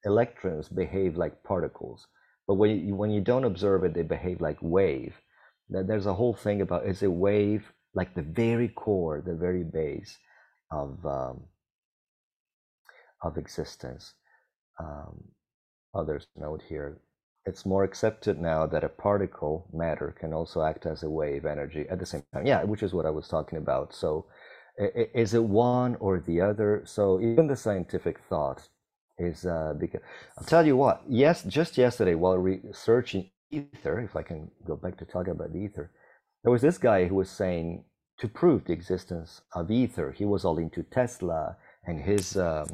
[0.04, 2.06] electrons behave like particles.
[2.46, 5.14] But when you, when you don't observe it, they behave like wave.
[5.68, 9.64] Now, there's a whole thing about is a wave like the very core, the very
[9.64, 10.16] base
[10.70, 11.44] of um,
[13.22, 14.14] of existence.
[14.80, 15.24] Um,
[15.94, 17.00] others note here
[17.46, 21.86] it's more accepted now that a particle matter can also act as a wave energy
[21.90, 22.46] at the same time.
[22.46, 23.94] Yeah which is what i was talking about.
[23.94, 24.26] So
[24.78, 26.82] is it one or the other?
[26.84, 28.68] So even the scientific thought
[29.18, 30.00] is uh, because
[30.38, 34.96] i'll tell you what yes just yesterday while researching ether if i can go back
[34.96, 35.90] to talk about the ether
[36.42, 37.84] there was this guy who was saying
[38.18, 42.66] to prove the existence of ether he was all into tesla and his um,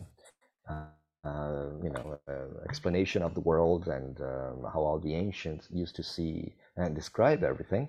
[0.69, 0.85] uh,
[1.25, 5.97] uh, you know, uh, explanation of the world and um, how all the ancients used
[5.97, 7.89] to see and describe everything.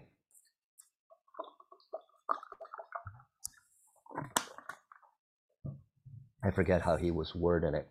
[6.43, 7.87] I forget how he was wording it.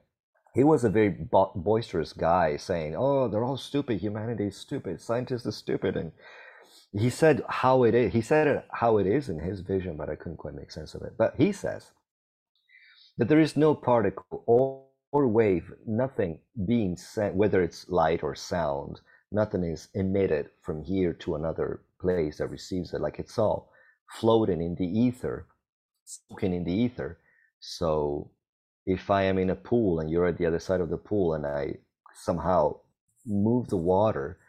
[0.55, 3.99] He was a very bo- boisterous guy saying, Oh, they're all stupid.
[4.01, 5.01] Humanity is stupid.
[5.01, 5.97] Scientists are stupid.
[5.97, 6.12] And
[6.92, 8.12] he said how it is.
[8.12, 10.95] He said it how it is in his vision, but I couldn't quite make sense
[10.95, 11.14] of it.
[11.18, 11.90] But he says
[13.18, 14.84] that there is no particle or,
[15.14, 19.00] or wave, nothing being sent, whether it's light or sound,
[19.30, 23.00] nothing is emitted from here to another place that receives it.
[23.00, 23.70] Like it's all
[24.18, 25.46] floating in the ether,
[26.04, 27.16] soaking in the ether.
[27.60, 28.32] So
[28.86, 31.34] if I am in a pool and you're at the other side of the pool
[31.34, 31.76] and I
[32.12, 32.78] somehow
[33.24, 34.40] move the water,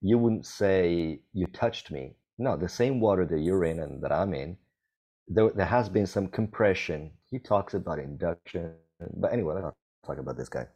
[0.00, 2.14] you wouldn't say you touched me.
[2.38, 4.56] No, the same water that you're in and that I'm in,
[5.26, 7.10] there, there has been some compression.
[7.28, 8.74] He talks about induction,
[9.16, 9.62] but anyway,
[10.04, 10.66] talk about this guy.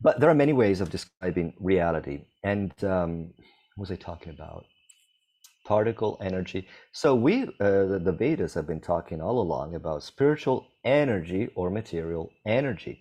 [0.00, 2.22] But there are many ways of describing reality.
[2.42, 3.34] And um,
[3.76, 4.64] what was I talking about?
[5.66, 6.66] Particle energy.
[6.92, 11.70] So we, uh, the, the Vedas, have been talking all along about spiritual energy or
[11.70, 13.00] material energy.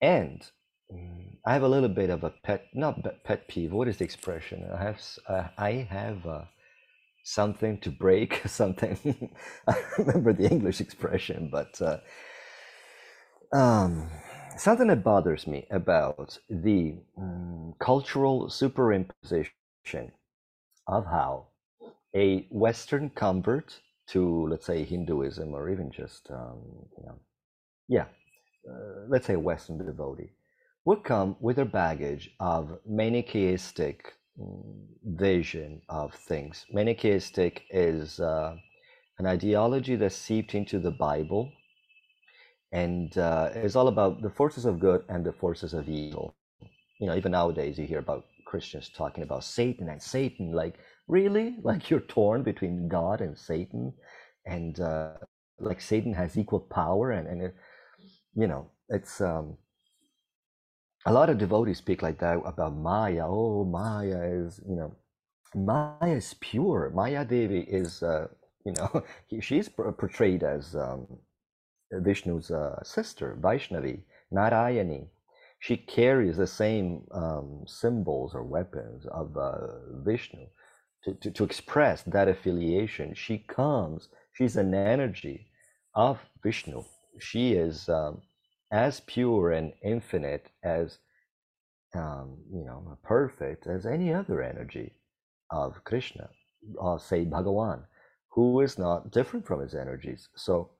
[0.00, 0.46] And
[0.92, 3.72] mm, I have a little bit of a pet, not pet peeve.
[3.72, 4.64] What is the expression?
[4.72, 6.44] I have, uh, I have uh,
[7.24, 9.30] something to break, something.
[9.68, 11.98] I remember the English expression, but uh,
[13.52, 14.08] um,
[14.56, 20.10] something that bothers me about the um, cultural superimposition
[20.86, 21.46] of how
[22.14, 26.58] a Western convert to, let's say, Hinduism or even just, um,
[26.98, 27.18] you know,
[27.88, 28.06] yeah,
[28.68, 30.30] uh, let's say Western devotee,
[30.84, 36.66] would come with a baggage of Manichaeistic mm, vision of things.
[36.72, 38.56] Manichaeistic is uh,
[39.18, 41.52] an ideology that's seeped into the Bible
[42.72, 46.34] and uh, it's all about the forces of good and the forces of evil.
[47.00, 50.52] You know, even nowadays you hear about Christians talking about Satan and Satan.
[50.52, 51.56] Like, really?
[51.62, 53.92] Like you're torn between God and Satan,
[54.46, 55.14] and uh,
[55.58, 57.54] like Satan has equal power, and and it,
[58.34, 59.56] you know, it's um,
[61.06, 63.24] a lot of devotees speak like that about Maya.
[63.26, 64.94] Oh, Maya is you know,
[65.54, 66.90] Maya is pure.
[66.94, 68.28] Maya Devi is uh,
[68.64, 69.02] you know,
[69.40, 71.06] she's portrayed as um,
[71.92, 74.00] Vishnu's uh, sister, Vaishnavi,
[74.32, 75.06] Narayani,
[75.58, 79.58] she carries the same um, symbols or weapons of uh,
[80.02, 80.46] Vishnu
[81.04, 83.14] to, to, to, express that affiliation.
[83.14, 85.48] She comes, she's an energy
[85.94, 86.82] of Vishnu.
[87.18, 88.22] She is um,
[88.72, 90.98] as pure and infinite as,
[91.94, 94.94] um, you know, perfect as any other energy
[95.50, 96.30] of Krishna,
[96.98, 97.82] say Bhagawan,
[98.28, 100.28] who is not different from his energies.
[100.36, 100.70] So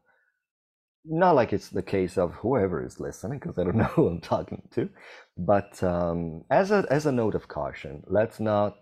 [1.04, 4.20] not like it's the case of whoever is listening because i don't know who i'm
[4.20, 4.88] talking to
[5.36, 8.76] but um, as a as a note of caution let's not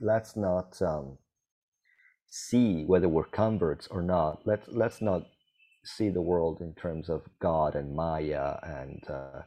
[0.00, 1.18] let's not um,
[2.32, 4.40] see whether we're converts or not.
[4.46, 5.22] Let's let's not
[5.84, 9.42] see the world in terms of god and maya and uh,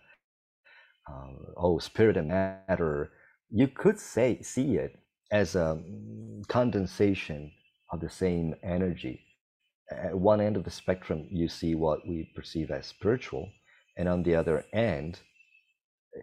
[1.09, 3.11] um, oh spirit and matter.
[3.49, 4.99] You could say see it
[5.31, 5.81] as a
[6.47, 7.51] condensation
[7.91, 9.21] of the same energy
[9.91, 13.49] at one end of the spectrum, you see what we perceive as spiritual,
[13.97, 15.19] and on the other end,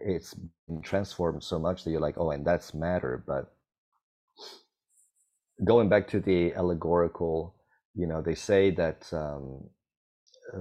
[0.05, 0.35] it's
[0.83, 3.23] transformed so much that you're like, oh, and that's matter.
[3.25, 3.53] But
[5.63, 7.55] going back to the allegorical,
[7.93, 9.69] you know, they say that um,
[10.53, 10.57] uh,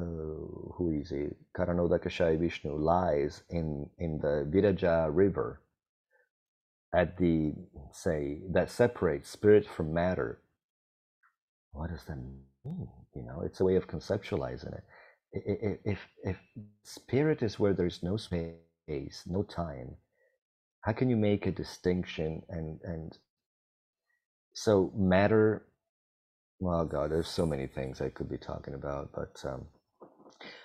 [0.77, 1.37] who is it?
[1.57, 5.63] Karanodakashayi Vishnu lies in in the Viraja river
[6.95, 7.55] at the
[7.93, 10.41] say that separates spirit from matter.
[11.73, 12.45] What does that mean?
[12.65, 14.85] You know, it's a way of conceptualizing it.
[15.85, 16.39] If if
[16.85, 19.97] spirit is where there's no space, no time,
[20.83, 23.19] how can you make a distinction and and
[24.55, 25.67] so matter?
[26.61, 29.67] Well, God, there's so many things I could be talking about, but um,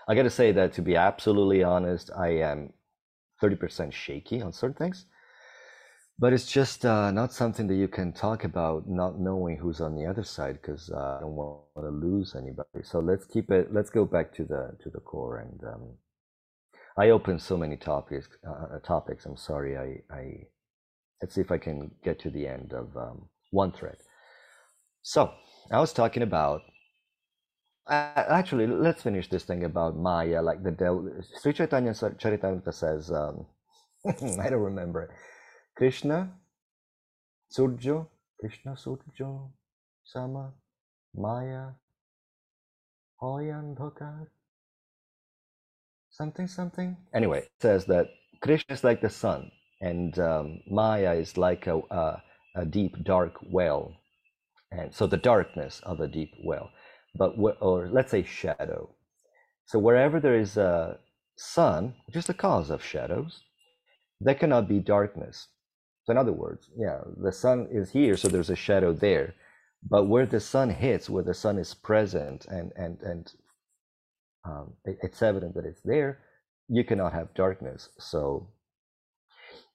[0.07, 2.73] I got to say that to be absolutely honest, I am
[3.41, 5.05] 30% shaky on certain things
[6.19, 9.95] but it's just uh, not something that you can talk about not knowing who's on
[9.95, 12.83] the other side because uh, I don't want to lose anybody.
[12.83, 13.71] So let's keep it.
[13.71, 15.37] Let's go back to the to the core.
[15.37, 15.93] And um,
[16.97, 18.29] I opened so many topics.
[18.47, 19.25] Uh, topics.
[19.25, 19.77] I'm sorry.
[19.77, 20.47] I, I
[21.21, 23.97] let's see if I can get to the end of um, one thread.
[25.03, 25.31] So
[25.71, 26.61] I was talking about.
[27.89, 30.41] actually, let's finish this thing about Maya.
[30.41, 33.11] Like the Del- Sri Chaitanya Charitamrita says.
[33.11, 33.45] Um,
[34.07, 35.11] I don't remember it
[35.77, 36.31] Krishna,
[37.55, 38.07] Surjo,
[38.39, 39.51] Krishna Surjo,
[40.03, 40.51] Sama,
[41.15, 41.67] Maya,
[43.21, 44.25] Hoyandhokar,
[46.09, 46.97] something, something.
[47.13, 48.07] Anyway, it says that
[48.41, 52.23] Krishna is like the sun, and um, Maya is like a, a,
[52.55, 53.93] a, deep, dark well.
[54.71, 56.71] And so the darkness of a deep well,
[57.13, 58.95] but or let's say shadow.
[59.67, 60.97] So wherever there is a
[61.37, 63.41] sun, which is the cause of shadows,
[64.19, 65.47] there cannot be darkness.
[66.07, 69.35] So in other words, yeah, the sun is here, so there's a shadow there.
[69.83, 73.31] But where the sun hits, where the sun is present and and and
[74.45, 76.19] um, it, it's evident that it's there,
[76.69, 77.89] you cannot have darkness.
[77.99, 78.47] So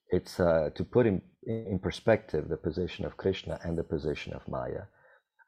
[0.09, 4.49] it's uh, to put in, in perspective the position of Krishna and the position of
[4.49, 4.85] Maya.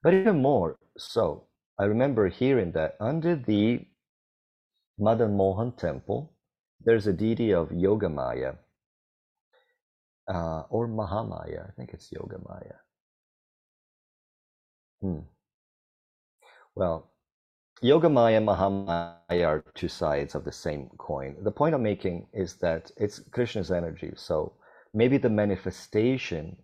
[0.02, 1.44] But even more so,
[1.80, 3.86] I remember hearing that under the
[4.98, 6.34] Madan Mohan temple,
[6.84, 8.52] there's a deity of Yoga Maya
[10.28, 11.68] uh, or Mahamaya.
[11.68, 12.76] I think it's Yoga Maya.
[15.00, 15.20] Hmm.
[16.76, 17.10] Well,
[17.82, 21.36] Yoga Maya and Mahamaya are two sides of the same coin.
[21.44, 24.12] The point I'm making is that it's Krishna's energy.
[24.16, 24.54] So
[24.94, 26.56] maybe the manifestation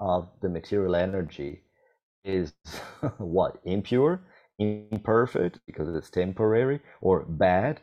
[0.00, 1.62] of the material energy
[2.24, 2.54] is
[3.18, 3.60] what?
[3.64, 4.22] Impure,
[4.58, 7.80] imperfect because it's temporary, or bad.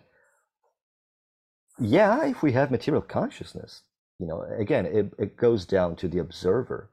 [1.79, 3.83] Yeah, if we have material consciousness,
[4.21, 6.91] you know, again, it, it goes down to the observer.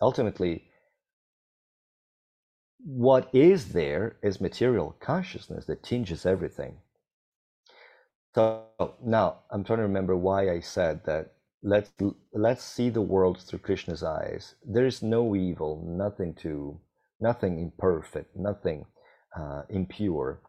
[0.00, 0.64] Ultimately,
[2.84, 6.76] what is there is material consciousness that tinges everything.
[8.34, 8.64] So
[9.04, 11.32] now I'm trying to remember why I said that
[11.62, 11.90] let's
[12.32, 14.54] let's see the world through Krishna's eyes.
[14.64, 16.78] There is no evil, nothing to,
[17.20, 18.86] nothing imperfect, nothing
[19.36, 20.40] uh, impure.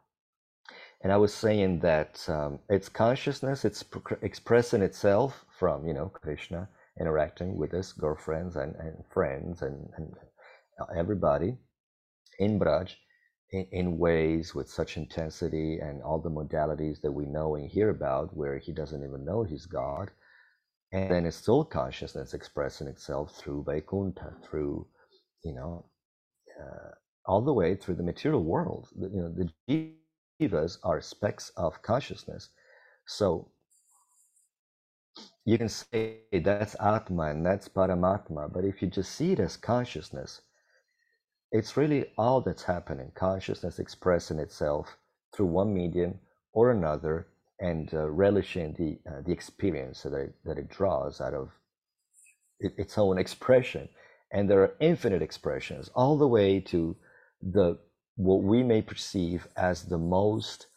[1.01, 3.85] And I was saying that um, it's consciousness, it's
[4.21, 6.69] expressing itself from you know Krishna
[6.99, 10.13] interacting with his girlfriends and, and friends and, and
[10.95, 11.55] everybody
[12.39, 12.95] in Braj
[13.51, 17.89] in, in ways with such intensity and all the modalities that we know and hear
[17.89, 20.11] about where he doesn't even know he's God.
[20.91, 24.87] And then it's still consciousness expressing itself through Vaikuntha, through,
[25.43, 25.85] you know,
[26.59, 26.91] uh,
[27.25, 28.87] all the way through the material world.
[28.95, 29.91] You know, the
[30.39, 32.49] jivas are specks of consciousness.
[33.05, 33.51] So
[35.45, 39.57] you can say that's Atma and that's Paramatma, but if you just see it as
[39.57, 40.41] consciousness,
[41.51, 44.97] it's really all that's happening consciousness expressing itself
[45.33, 46.19] through one medium
[46.53, 47.27] or another
[47.59, 51.49] and uh, relishing the uh, the experience that it, that it draws out of
[52.59, 53.87] it, its own expression
[54.31, 56.95] and there are infinite expressions all the way to
[57.41, 57.77] the
[58.17, 60.67] what we may perceive as the most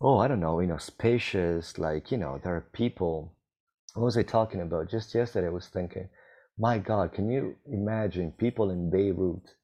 [0.00, 3.36] oh i don't know you know spacious like you know there are people
[3.94, 6.08] what was i talking about just yesterday i was thinking
[6.58, 9.54] my god can you imagine people in beirut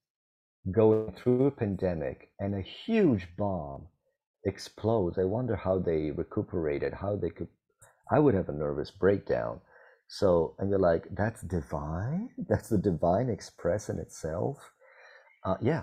[0.73, 3.87] going through a pandemic and a huge bomb
[4.45, 5.19] explodes.
[5.19, 7.49] I wonder how they recuperated, how they could.
[8.11, 9.61] I would have a nervous breakdown.
[10.09, 12.31] So, and you're like, that's divine?
[12.49, 14.73] That's the divine express in itself?
[15.45, 15.83] Uh, yeah.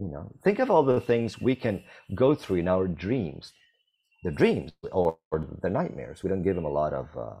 [0.00, 1.82] You know, think of all the things we can
[2.14, 3.52] go through in our dreams,
[4.24, 6.22] the dreams or, or the nightmares.
[6.22, 7.40] We don't give them a lot of uh,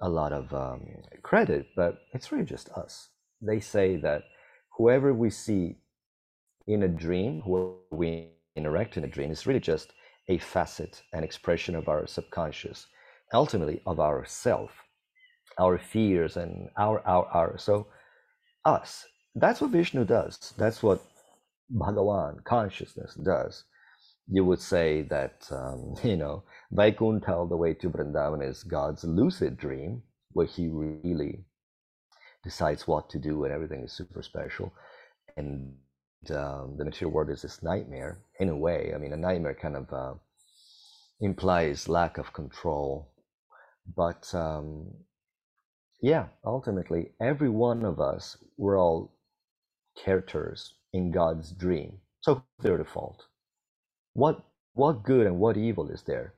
[0.00, 0.86] a lot of um,
[1.22, 3.08] credit, but it's really just us.
[3.42, 4.22] They say that
[4.76, 5.76] whoever we see
[6.66, 9.92] in a dream, where we interact in a dream, is really just
[10.28, 12.86] a facet, an expression of our subconscious,
[13.34, 14.70] ultimately of our self,
[15.58, 17.58] our fears and our, our, our.
[17.58, 17.88] So,
[18.64, 19.04] us.
[19.34, 20.54] That's what Vishnu does.
[20.56, 21.02] That's what
[21.70, 23.64] Bhagawan, consciousness, does.
[24.28, 29.04] You would say that, um, you know, Vaikuntha all the way to Vrindavan is God's
[29.04, 30.02] lucid dream,
[30.32, 31.44] where he really
[32.44, 34.72] decides what to do and everything is super special.
[35.36, 35.74] And
[36.30, 38.92] um, the material world is this nightmare in a way.
[38.94, 40.14] I mean, a nightmare kind of uh,
[41.20, 43.12] implies lack of control,
[43.96, 44.90] but um,
[46.02, 49.14] yeah, ultimately, every one of us we're all
[50.02, 51.98] characters in God's dream.
[52.20, 53.26] So their default.
[54.14, 54.42] What
[54.74, 56.34] what good and what evil is there?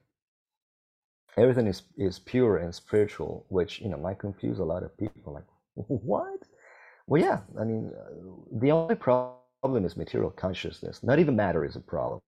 [1.36, 5.32] Everything is is pure and spiritual, which you know might confuse a lot of people.
[5.34, 5.44] Like
[5.74, 6.42] what?
[7.06, 7.40] Well, yeah.
[7.60, 11.02] I mean, uh, the only problem problem is material consciousness.
[11.02, 12.20] Not even matter is a problem.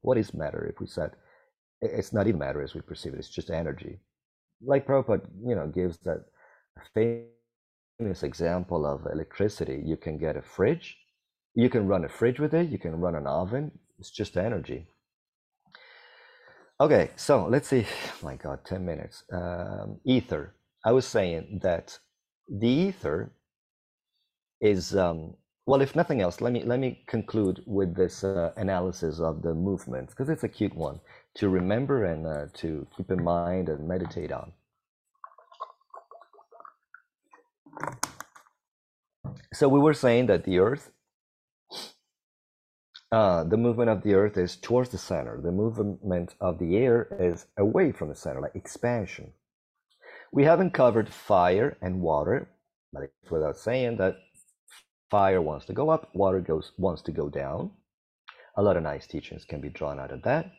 [0.00, 1.12] What is matter if we said
[1.80, 3.98] it's not even matter as we perceive it, it's just energy.
[4.62, 6.24] Like Prabhupada, you know, gives that
[6.94, 9.82] famous example of electricity.
[9.84, 10.96] You can get a fridge,
[11.54, 14.86] you can run a fridge with it, you can run an oven, it's just energy.
[16.80, 17.86] Okay, so let's see.
[18.22, 19.24] My God, 10 minutes.
[19.32, 20.54] Um, ether.
[20.84, 21.98] I was saying that
[22.48, 23.32] the ether
[24.60, 25.34] is um,
[25.66, 29.54] well, if nothing else, let me let me conclude with this uh, analysis of the
[29.54, 31.00] movements because it's a cute one
[31.36, 34.52] to remember and uh, to keep in mind and meditate on.
[39.54, 40.90] So we were saying that the Earth,
[43.14, 45.40] uh, the movement of the Earth is towards the center.
[45.40, 49.32] The movement of the air is away from the center, like expansion.
[50.32, 52.48] We haven't covered fire and water,
[52.92, 54.16] but it's without saying that
[55.10, 57.70] Fire wants to go up, water goes wants to go down.
[58.56, 60.52] A lot of nice teachings can be drawn out of that.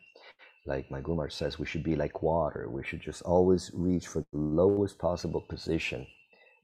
[0.66, 2.68] like my Gumar says, we should be like water.
[2.70, 6.06] We should just always reach for the lowest possible position.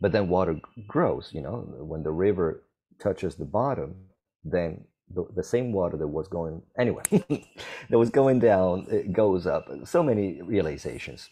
[0.00, 2.64] But then water grows, you know, when the river
[3.00, 3.96] touches the bottom,
[4.44, 4.84] then
[5.14, 7.02] the, the same water that was going, anyway,
[7.90, 9.68] that was going down, it goes up.
[9.84, 11.28] So many realizations.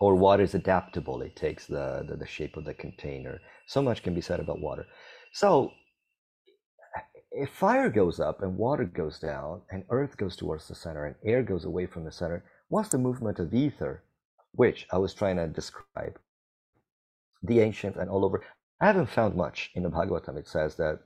[0.00, 3.40] Or water is adaptable, it takes the, the, the shape of the container.
[3.66, 4.86] So much can be said about water.
[5.32, 5.70] So
[7.30, 11.16] if fire goes up and water goes down and earth goes towards the center and
[11.24, 14.02] air goes away from the center, what's the movement of ether?
[14.52, 16.18] Which I was trying to describe.
[17.42, 18.42] The ancient and all over.
[18.80, 20.36] I haven't found much in the Bhagavatam.
[20.36, 21.00] It says that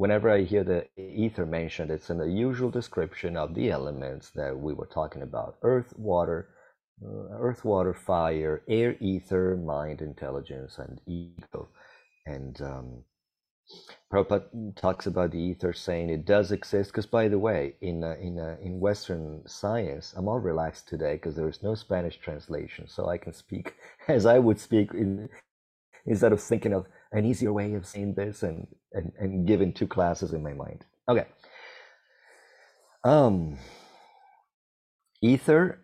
[0.00, 4.58] whenever I hear the ether mentioned, it's in the usual description of the elements that
[4.58, 6.48] we were talking about earth, water,
[7.04, 11.68] uh, earth, water, fire, air, ether, mind, intelligence, and ego.
[12.24, 13.04] And um,
[14.10, 16.92] Prabhupada talks about the ether, saying it does exist.
[16.92, 21.16] Because, by the way, in uh, in uh, in Western science, I'm all relaxed today
[21.16, 23.74] because there is no Spanish translation, so I can speak
[24.08, 25.28] as I would speak in,
[26.06, 29.86] instead of thinking of an easier way of saying this and and and giving two
[29.86, 30.84] classes in my mind.
[31.08, 31.26] Okay.
[33.02, 33.58] Um,
[35.22, 35.80] ether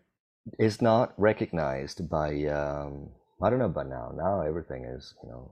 [0.58, 3.10] is not recognized by um,
[3.42, 5.50] I don't know, but now now everything is you know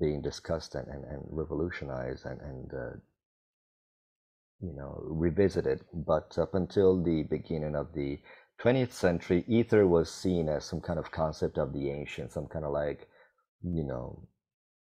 [0.00, 2.96] being discussed and, and, and revolutionized and, and uh,
[4.60, 8.18] you know revisited but up until the beginning of the
[8.62, 12.64] 20th century ether was seen as some kind of concept of the ancient some kind
[12.64, 13.08] of like
[13.62, 14.26] you know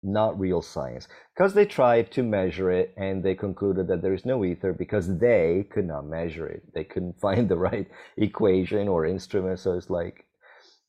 [0.03, 4.25] not real science because they tried to measure it and they concluded that there is
[4.25, 7.87] no ether because they could not measure it they couldn't find the right
[8.17, 10.25] equation or instrument so it's like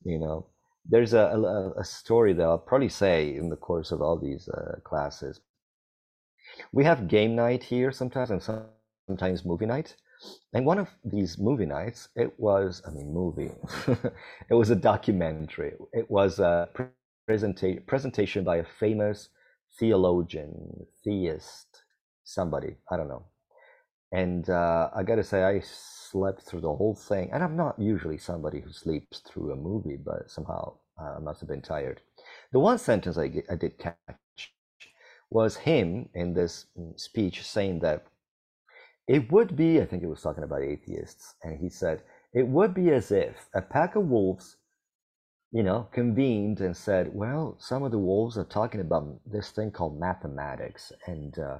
[0.03, 0.45] you know
[0.87, 4.47] there's a, a, a, story that I'll probably say in the course of all these
[4.49, 5.41] uh, classes.
[6.71, 8.41] We have game night here sometimes, and
[9.07, 9.95] sometimes movie night.
[10.53, 13.51] And one of these movie nights, it was, I mean, movie,
[14.49, 15.73] it was a documentary.
[15.91, 16.69] It was a
[17.29, 19.29] presenta- presentation by a famous
[19.79, 21.83] theologian, theist,
[22.23, 23.25] somebody, I don't know.
[24.11, 27.29] And uh, I gotta say, I slept through the whole thing.
[27.33, 31.41] And I'm not usually somebody who sleeps through a movie, but somehow uh, I must
[31.41, 32.01] have been tired.
[32.53, 34.53] The one sentence I, I did catch
[35.29, 38.05] was him in this mm, speech saying that
[39.07, 42.01] it would be, I think he was talking about atheists, and he said,
[42.33, 44.57] it would be as if a pack of wolves,
[45.51, 49.71] you know, convened and said, well, some of the wolves are talking about this thing
[49.71, 51.59] called mathematics, and uh,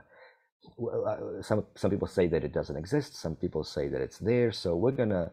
[0.83, 3.15] uh, some some people say that it doesn't exist.
[3.15, 4.51] Some people say that it's there.
[4.51, 5.31] So we're gonna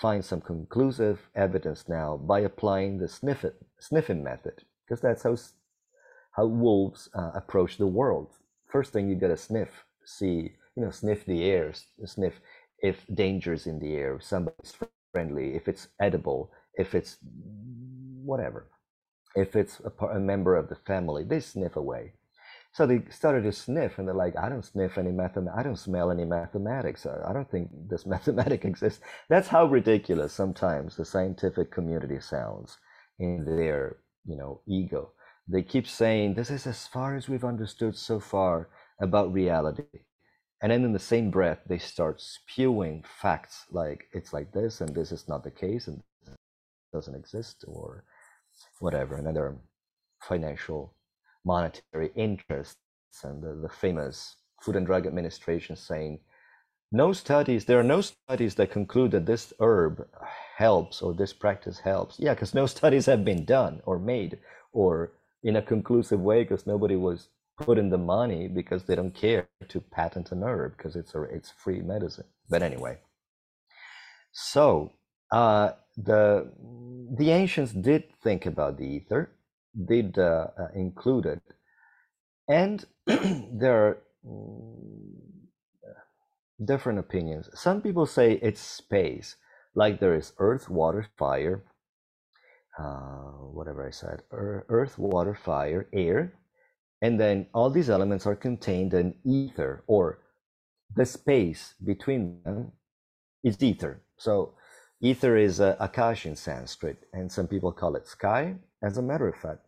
[0.00, 5.36] find some conclusive evidence now by applying the sniffing sniffing method, because that's how
[6.32, 8.28] how wolves uh, approach the world.
[8.68, 11.72] First thing you gotta sniff, see you know sniff the air,
[12.04, 12.40] sniff
[12.82, 14.76] if danger's in the air, if somebody's
[15.12, 17.18] friendly, if it's edible, if it's
[18.24, 18.68] whatever,
[19.36, 22.12] if it's a, a member of the family, they sniff away
[22.72, 25.48] so they started to sniff, and they're like, "I don't sniff any mathem.
[25.56, 27.06] I don't smell any mathematics.
[27.06, 32.78] Uh, I don't think this mathematic exists." That's how ridiculous sometimes the scientific community sounds
[33.18, 35.12] in their, you know, ego.
[35.48, 38.68] They keep saying, "This is as far as we've understood so far
[39.00, 39.84] about reality,"
[40.62, 44.94] and then in the same breath, they start spewing facts like it's like this, and
[44.94, 46.02] this is not the case, and
[46.92, 48.04] doesn't exist, or
[48.80, 49.16] whatever.
[49.16, 49.56] Another
[50.22, 50.94] financial
[51.44, 52.76] monetary interests
[53.22, 56.20] and the, the famous Food and Drug Administration saying
[56.90, 60.06] no studies there are no studies that conclude that this herb
[60.56, 62.18] helps or this practice helps.
[62.18, 64.38] Yeah because no studies have been done or made
[64.72, 65.12] or
[65.42, 67.28] in a conclusive way because nobody was
[67.58, 71.22] put in the money because they don't care to patent an herb because it's a
[71.22, 72.26] it's free medicine.
[72.48, 72.98] But anyway.
[74.32, 74.92] So
[75.30, 76.52] uh, the
[77.18, 79.32] the ancients did think about the ether
[79.88, 81.42] did uh, uh, include it.
[82.48, 85.14] And there are mm,
[86.64, 87.50] different opinions.
[87.54, 89.36] Some people say it's space,
[89.74, 91.64] like there is earth, water, fire,
[92.78, 94.22] uh, whatever I said,
[94.68, 96.34] earth, water, fire, air,
[97.02, 100.20] and then all these elements are contained in ether, or
[100.96, 102.72] the space between them
[103.44, 104.02] is ether.
[104.18, 104.54] So
[105.00, 108.56] ether is uh, akash in Sanskrit, and some people call it sky.
[108.82, 109.60] As a matter of fact,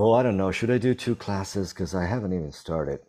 [0.00, 0.52] Oh, I don't know.
[0.52, 1.72] Should I do two classes?
[1.72, 3.00] Because I haven't even started.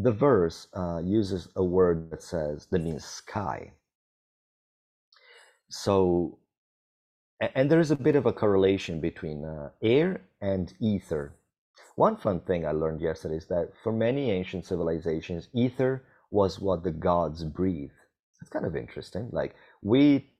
[0.00, 3.72] The verse uh, uses a word that says that means sky.
[5.68, 6.38] So,
[7.56, 11.34] and there is a bit of a correlation between uh, air and ether.
[11.96, 16.84] One fun thing I learned yesterday is that for many ancient civilizations, ether was what
[16.84, 17.92] the gods breathed.
[18.40, 19.30] It's kind of interesting.
[19.32, 20.30] Like we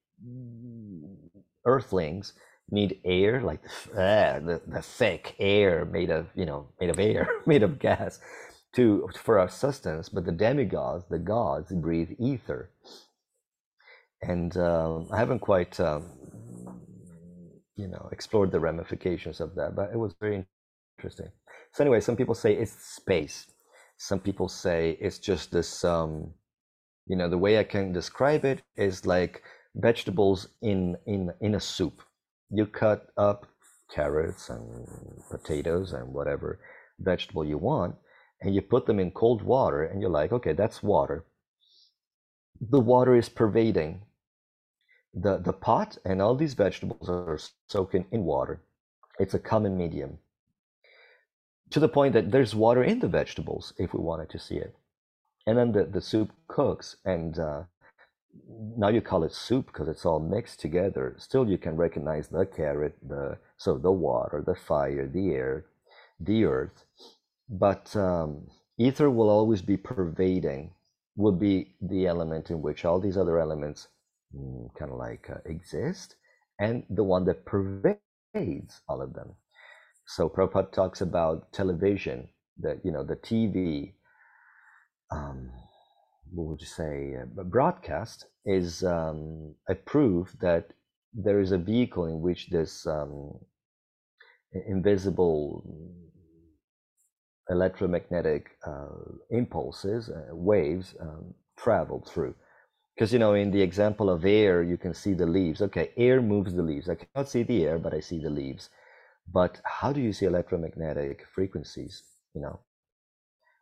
[1.64, 2.32] earthlings
[2.70, 3.60] need air, like
[3.92, 8.20] uh, the, the thick air made of, you know, made of air, made of gas
[8.74, 12.70] to for our sustenance, but the demigods, the gods, breathe ether.
[14.22, 16.08] And uh, I haven't quite, um,
[17.76, 20.46] you know, explored the ramifications of that, but it was very
[20.98, 21.30] interesting.
[21.72, 23.46] So anyway, some people say it's space.
[23.96, 25.84] Some people say it's just this.
[25.84, 26.32] Um,
[27.06, 29.42] you know, the way I can describe it is like
[29.74, 32.02] vegetables in in in a soup.
[32.50, 33.46] You cut up
[33.94, 34.86] carrots and
[35.30, 36.58] potatoes and whatever
[36.98, 37.96] vegetable you want,
[38.40, 41.24] and you put them in cold water, and you're like, okay, that's water.
[42.60, 44.02] The water is pervading
[45.12, 48.60] the the pot, and all these vegetables are soaking in water.
[49.18, 50.18] It's a common medium
[51.70, 54.76] to the point that there's water in the vegetables if we wanted to see it.
[55.46, 57.62] And then the, the soup cooks, and uh,
[58.76, 61.16] now you call it soup because it's all mixed together.
[61.18, 65.66] Still, you can recognize the carrot, the so the water, the fire, the air,
[66.20, 66.84] the earth.
[67.48, 70.72] But um, ether will always be pervading,
[71.16, 73.88] will be the element in which all these other elements
[74.36, 76.16] mm, kind of like uh, exist,
[76.60, 79.34] and the one that pervades all of them.
[80.06, 82.28] So Prabhupada talks about television,
[82.60, 83.94] that you know the TV,
[85.10, 85.50] um,
[86.34, 90.72] what would you say, uh, broadcast is um, a proof that
[91.14, 93.34] there is a vehicle in which this um,
[94.68, 95.64] invisible
[97.50, 98.88] electromagnetic uh,
[99.30, 102.34] impulses, uh, waves, um, travel through.
[102.94, 105.62] Because you know, in the example of air, you can see the leaves.
[105.62, 106.88] Okay, air moves the leaves.
[106.88, 108.70] I cannot see the air, but I see the leaves
[109.32, 112.02] but how do you see electromagnetic frequencies
[112.34, 112.60] you know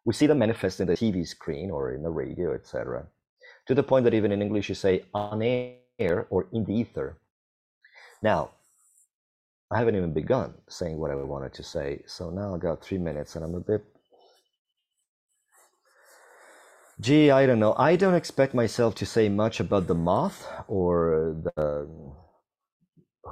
[0.04, 3.06] we see them manifest in the tv screen or in the radio etc
[3.66, 5.42] to the point that even in english you say on
[5.98, 7.18] air or in the ether.
[8.22, 8.50] Now
[9.70, 12.98] i haven't even begun saying what i wanted to say so now I've got three
[12.98, 13.84] minutes and i'm a bit
[17.00, 17.74] gee i don't know.
[17.78, 21.88] I don't expect myself to say much about the moth or the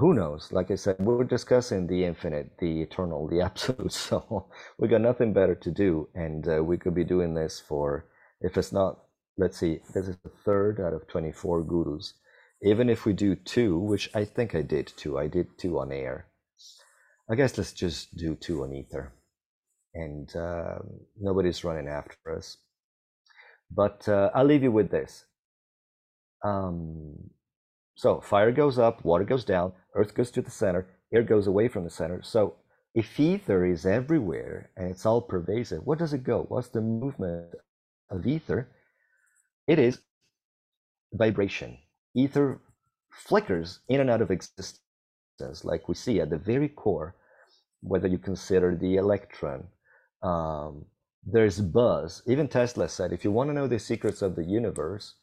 [0.00, 0.50] who knows?
[0.50, 3.92] Like I said, we're discussing the infinite, the eternal, the absolute.
[3.92, 4.48] So
[4.78, 8.06] we got nothing better to do, and uh, we could be doing this for,
[8.40, 8.98] if it's not,
[9.38, 12.14] let's see, this is the third out of twenty-four gurus.
[12.62, 15.92] Even if we do two, which I think I did two, I did two on
[15.92, 16.26] air.
[17.30, 19.12] I guess let's just do two on ether,
[19.94, 20.78] and uh,
[21.20, 22.56] nobody's running after us.
[23.70, 25.26] But uh, I'll leave you with this.
[26.44, 27.30] Um,
[28.00, 31.68] so fire goes up, water goes down, earth goes to the center, air goes away
[31.68, 32.22] from the center.
[32.22, 32.54] So
[32.94, 36.46] if ether is everywhere and it's all pervasive, where does it go?
[36.48, 37.54] What's the movement
[38.08, 38.68] of ether?
[39.68, 40.00] It is
[41.12, 41.76] vibration.
[42.14, 42.62] Ether
[43.10, 44.80] flickers in and out of existence,
[45.62, 47.16] like we see at the very core,
[47.82, 49.64] whether you consider the electron.
[50.22, 50.86] Um,
[51.26, 52.22] there's buzz.
[52.26, 55.16] Even Tesla said if you want to know the secrets of the universe,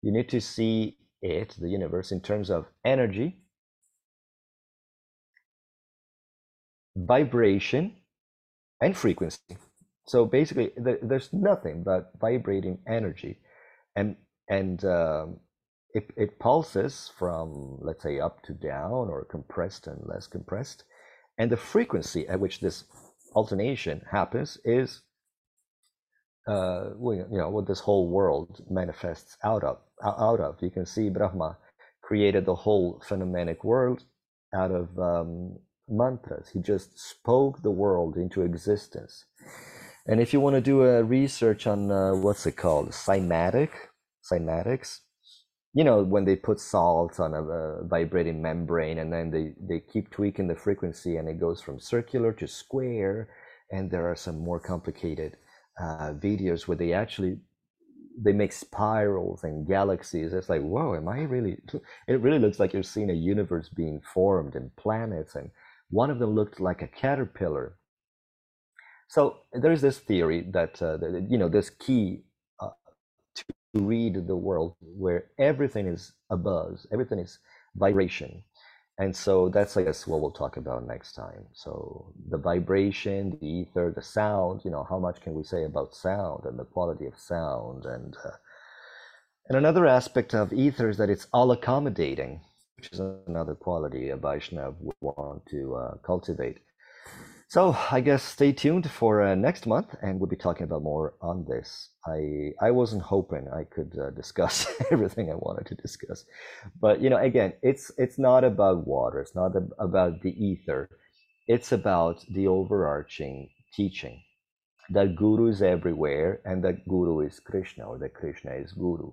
[0.00, 3.38] you need to see it, the universe, in terms of energy,
[6.96, 7.96] vibration,
[8.80, 9.56] and frequency.
[10.06, 13.38] So basically, there's nothing but vibrating energy,
[13.94, 14.16] and
[14.48, 15.38] and um,
[15.94, 20.84] it, it pulses from let's say up to down or compressed and less compressed,
[21.38, 22.84] and the frequency at which this
[23.34, 25.02] alternation happens is
[26.48, 30.56] uh, you know what this whole world manifests out of out of.
[30.60, 31.56] You can see brahma
[32.02, 34.04] created the whole phenomenic world
[34.54, 36.50] out of um, mantras.
[36.52, 39.24] He just spoke the world into existence.
[40.06, 42.90] And if you want to do a research on uh, what's it called?
[42.90, 43.70] Cymatic?
[44.30, 45.00] Cymatics?
[45.74, 49.80] You know when they put salt on a, a vibrating membrane and then they they
[49.80, 53.28] keep tweaking the frequency and it goes from circular to square.
[53.70, 55.38] And there are some more complicated
[55.80, 57.38] uh, videos where they actually
[58.18, 60.32] they make spirals and galaxies.
[60.32, 61.58] It's like, whoa, am I really?
[62.08, 65.50] It really looks like you're seeing a universe being formed and planets, and
[65.90, 67.76] one of them looked like a caterpillar.
[69.08, 72.24] So there's this theory that, uh, that you know this key
[72.60, 72.70] uh,
[73.36, 73.44] to
[73.74, 77.38] read the world where everything is a buzz, everything is
[77.76, 78.44] vibration,
[78.98, 81.44] and so that's i guess what we'll talk about next time.
[81.52, 85.94] So the vibration the ether the sound you know how much can we say about
[85.94, 88.30] sound and the quality of sound and uh,
[89.48, 92.40] and another aspect of ether is that it's all accommodating
[92.76, 96.58] which is another quality a vaishnav would want to uh, cultivate
[97.52, 101.12] So I guess stay tuned for uh, next month, and we'll be talking about more
[101.20, 101.90] on this.
[102.06, 104.54] I I wasn't hoping I could uh, discuss
[104.90, 106.24] everything I wanted to discuss,
[106.80, 109.20] but you know, again, it's it's not about water.
[109.20, 110.88] It's not about the ether.
[111.46, 114.22] It's about the overarching teaching
[114.88, 119.12] that Guru is everywhere, and that Guru is Krishna, or that Krishna is Guru,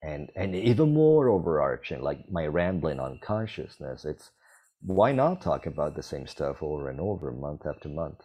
[0.00, 4.04] and and even more overarching, like my rambling on consciousness.
[4.04, 4.30] It's
[4.82, 8.20] why not talk about the same stuff over and over month after month?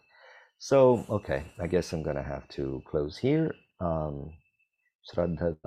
[0.59, 3.53] So okay i guess i'm gonna have to close here.
[3.81, 4.31] Um
[5.13, 5.57] Shraddha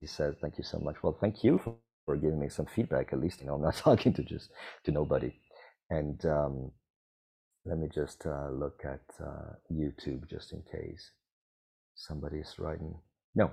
[0.00, 0.96] he says thank you so much.
[1.02, 3.76] Well thank you for, for giving me some feedback at least you know i'm not
[3.88, 4.50] talking to just
[4.84, 5.32] to nobody.
[5.90, 6.72] And um
[7.66, 11.12] let me just uh, look at uh, youtube just in case
[11.96, 12.94] somebody's writing.
[13.34, 13.50] No.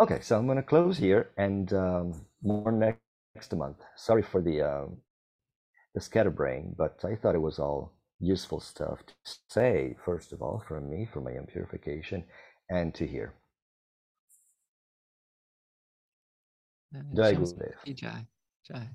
[0.00, 3.00] Okay so i'm to close here and um, more next,
[3.34, 3.78] next month.
[3.96, 4.98] Sorry for the um,
[5.94, 9.14] the scatterbrain, but I thought it was all useful stuff to
[9.48, 12.24] say, first of all, from me, for my own purification,
[12.70, 13.34] and to hear.
[17.14, 17.74] Jai Gurudev.
[17.94, 18.26] Jai.
[18.66, 18.88] Jai.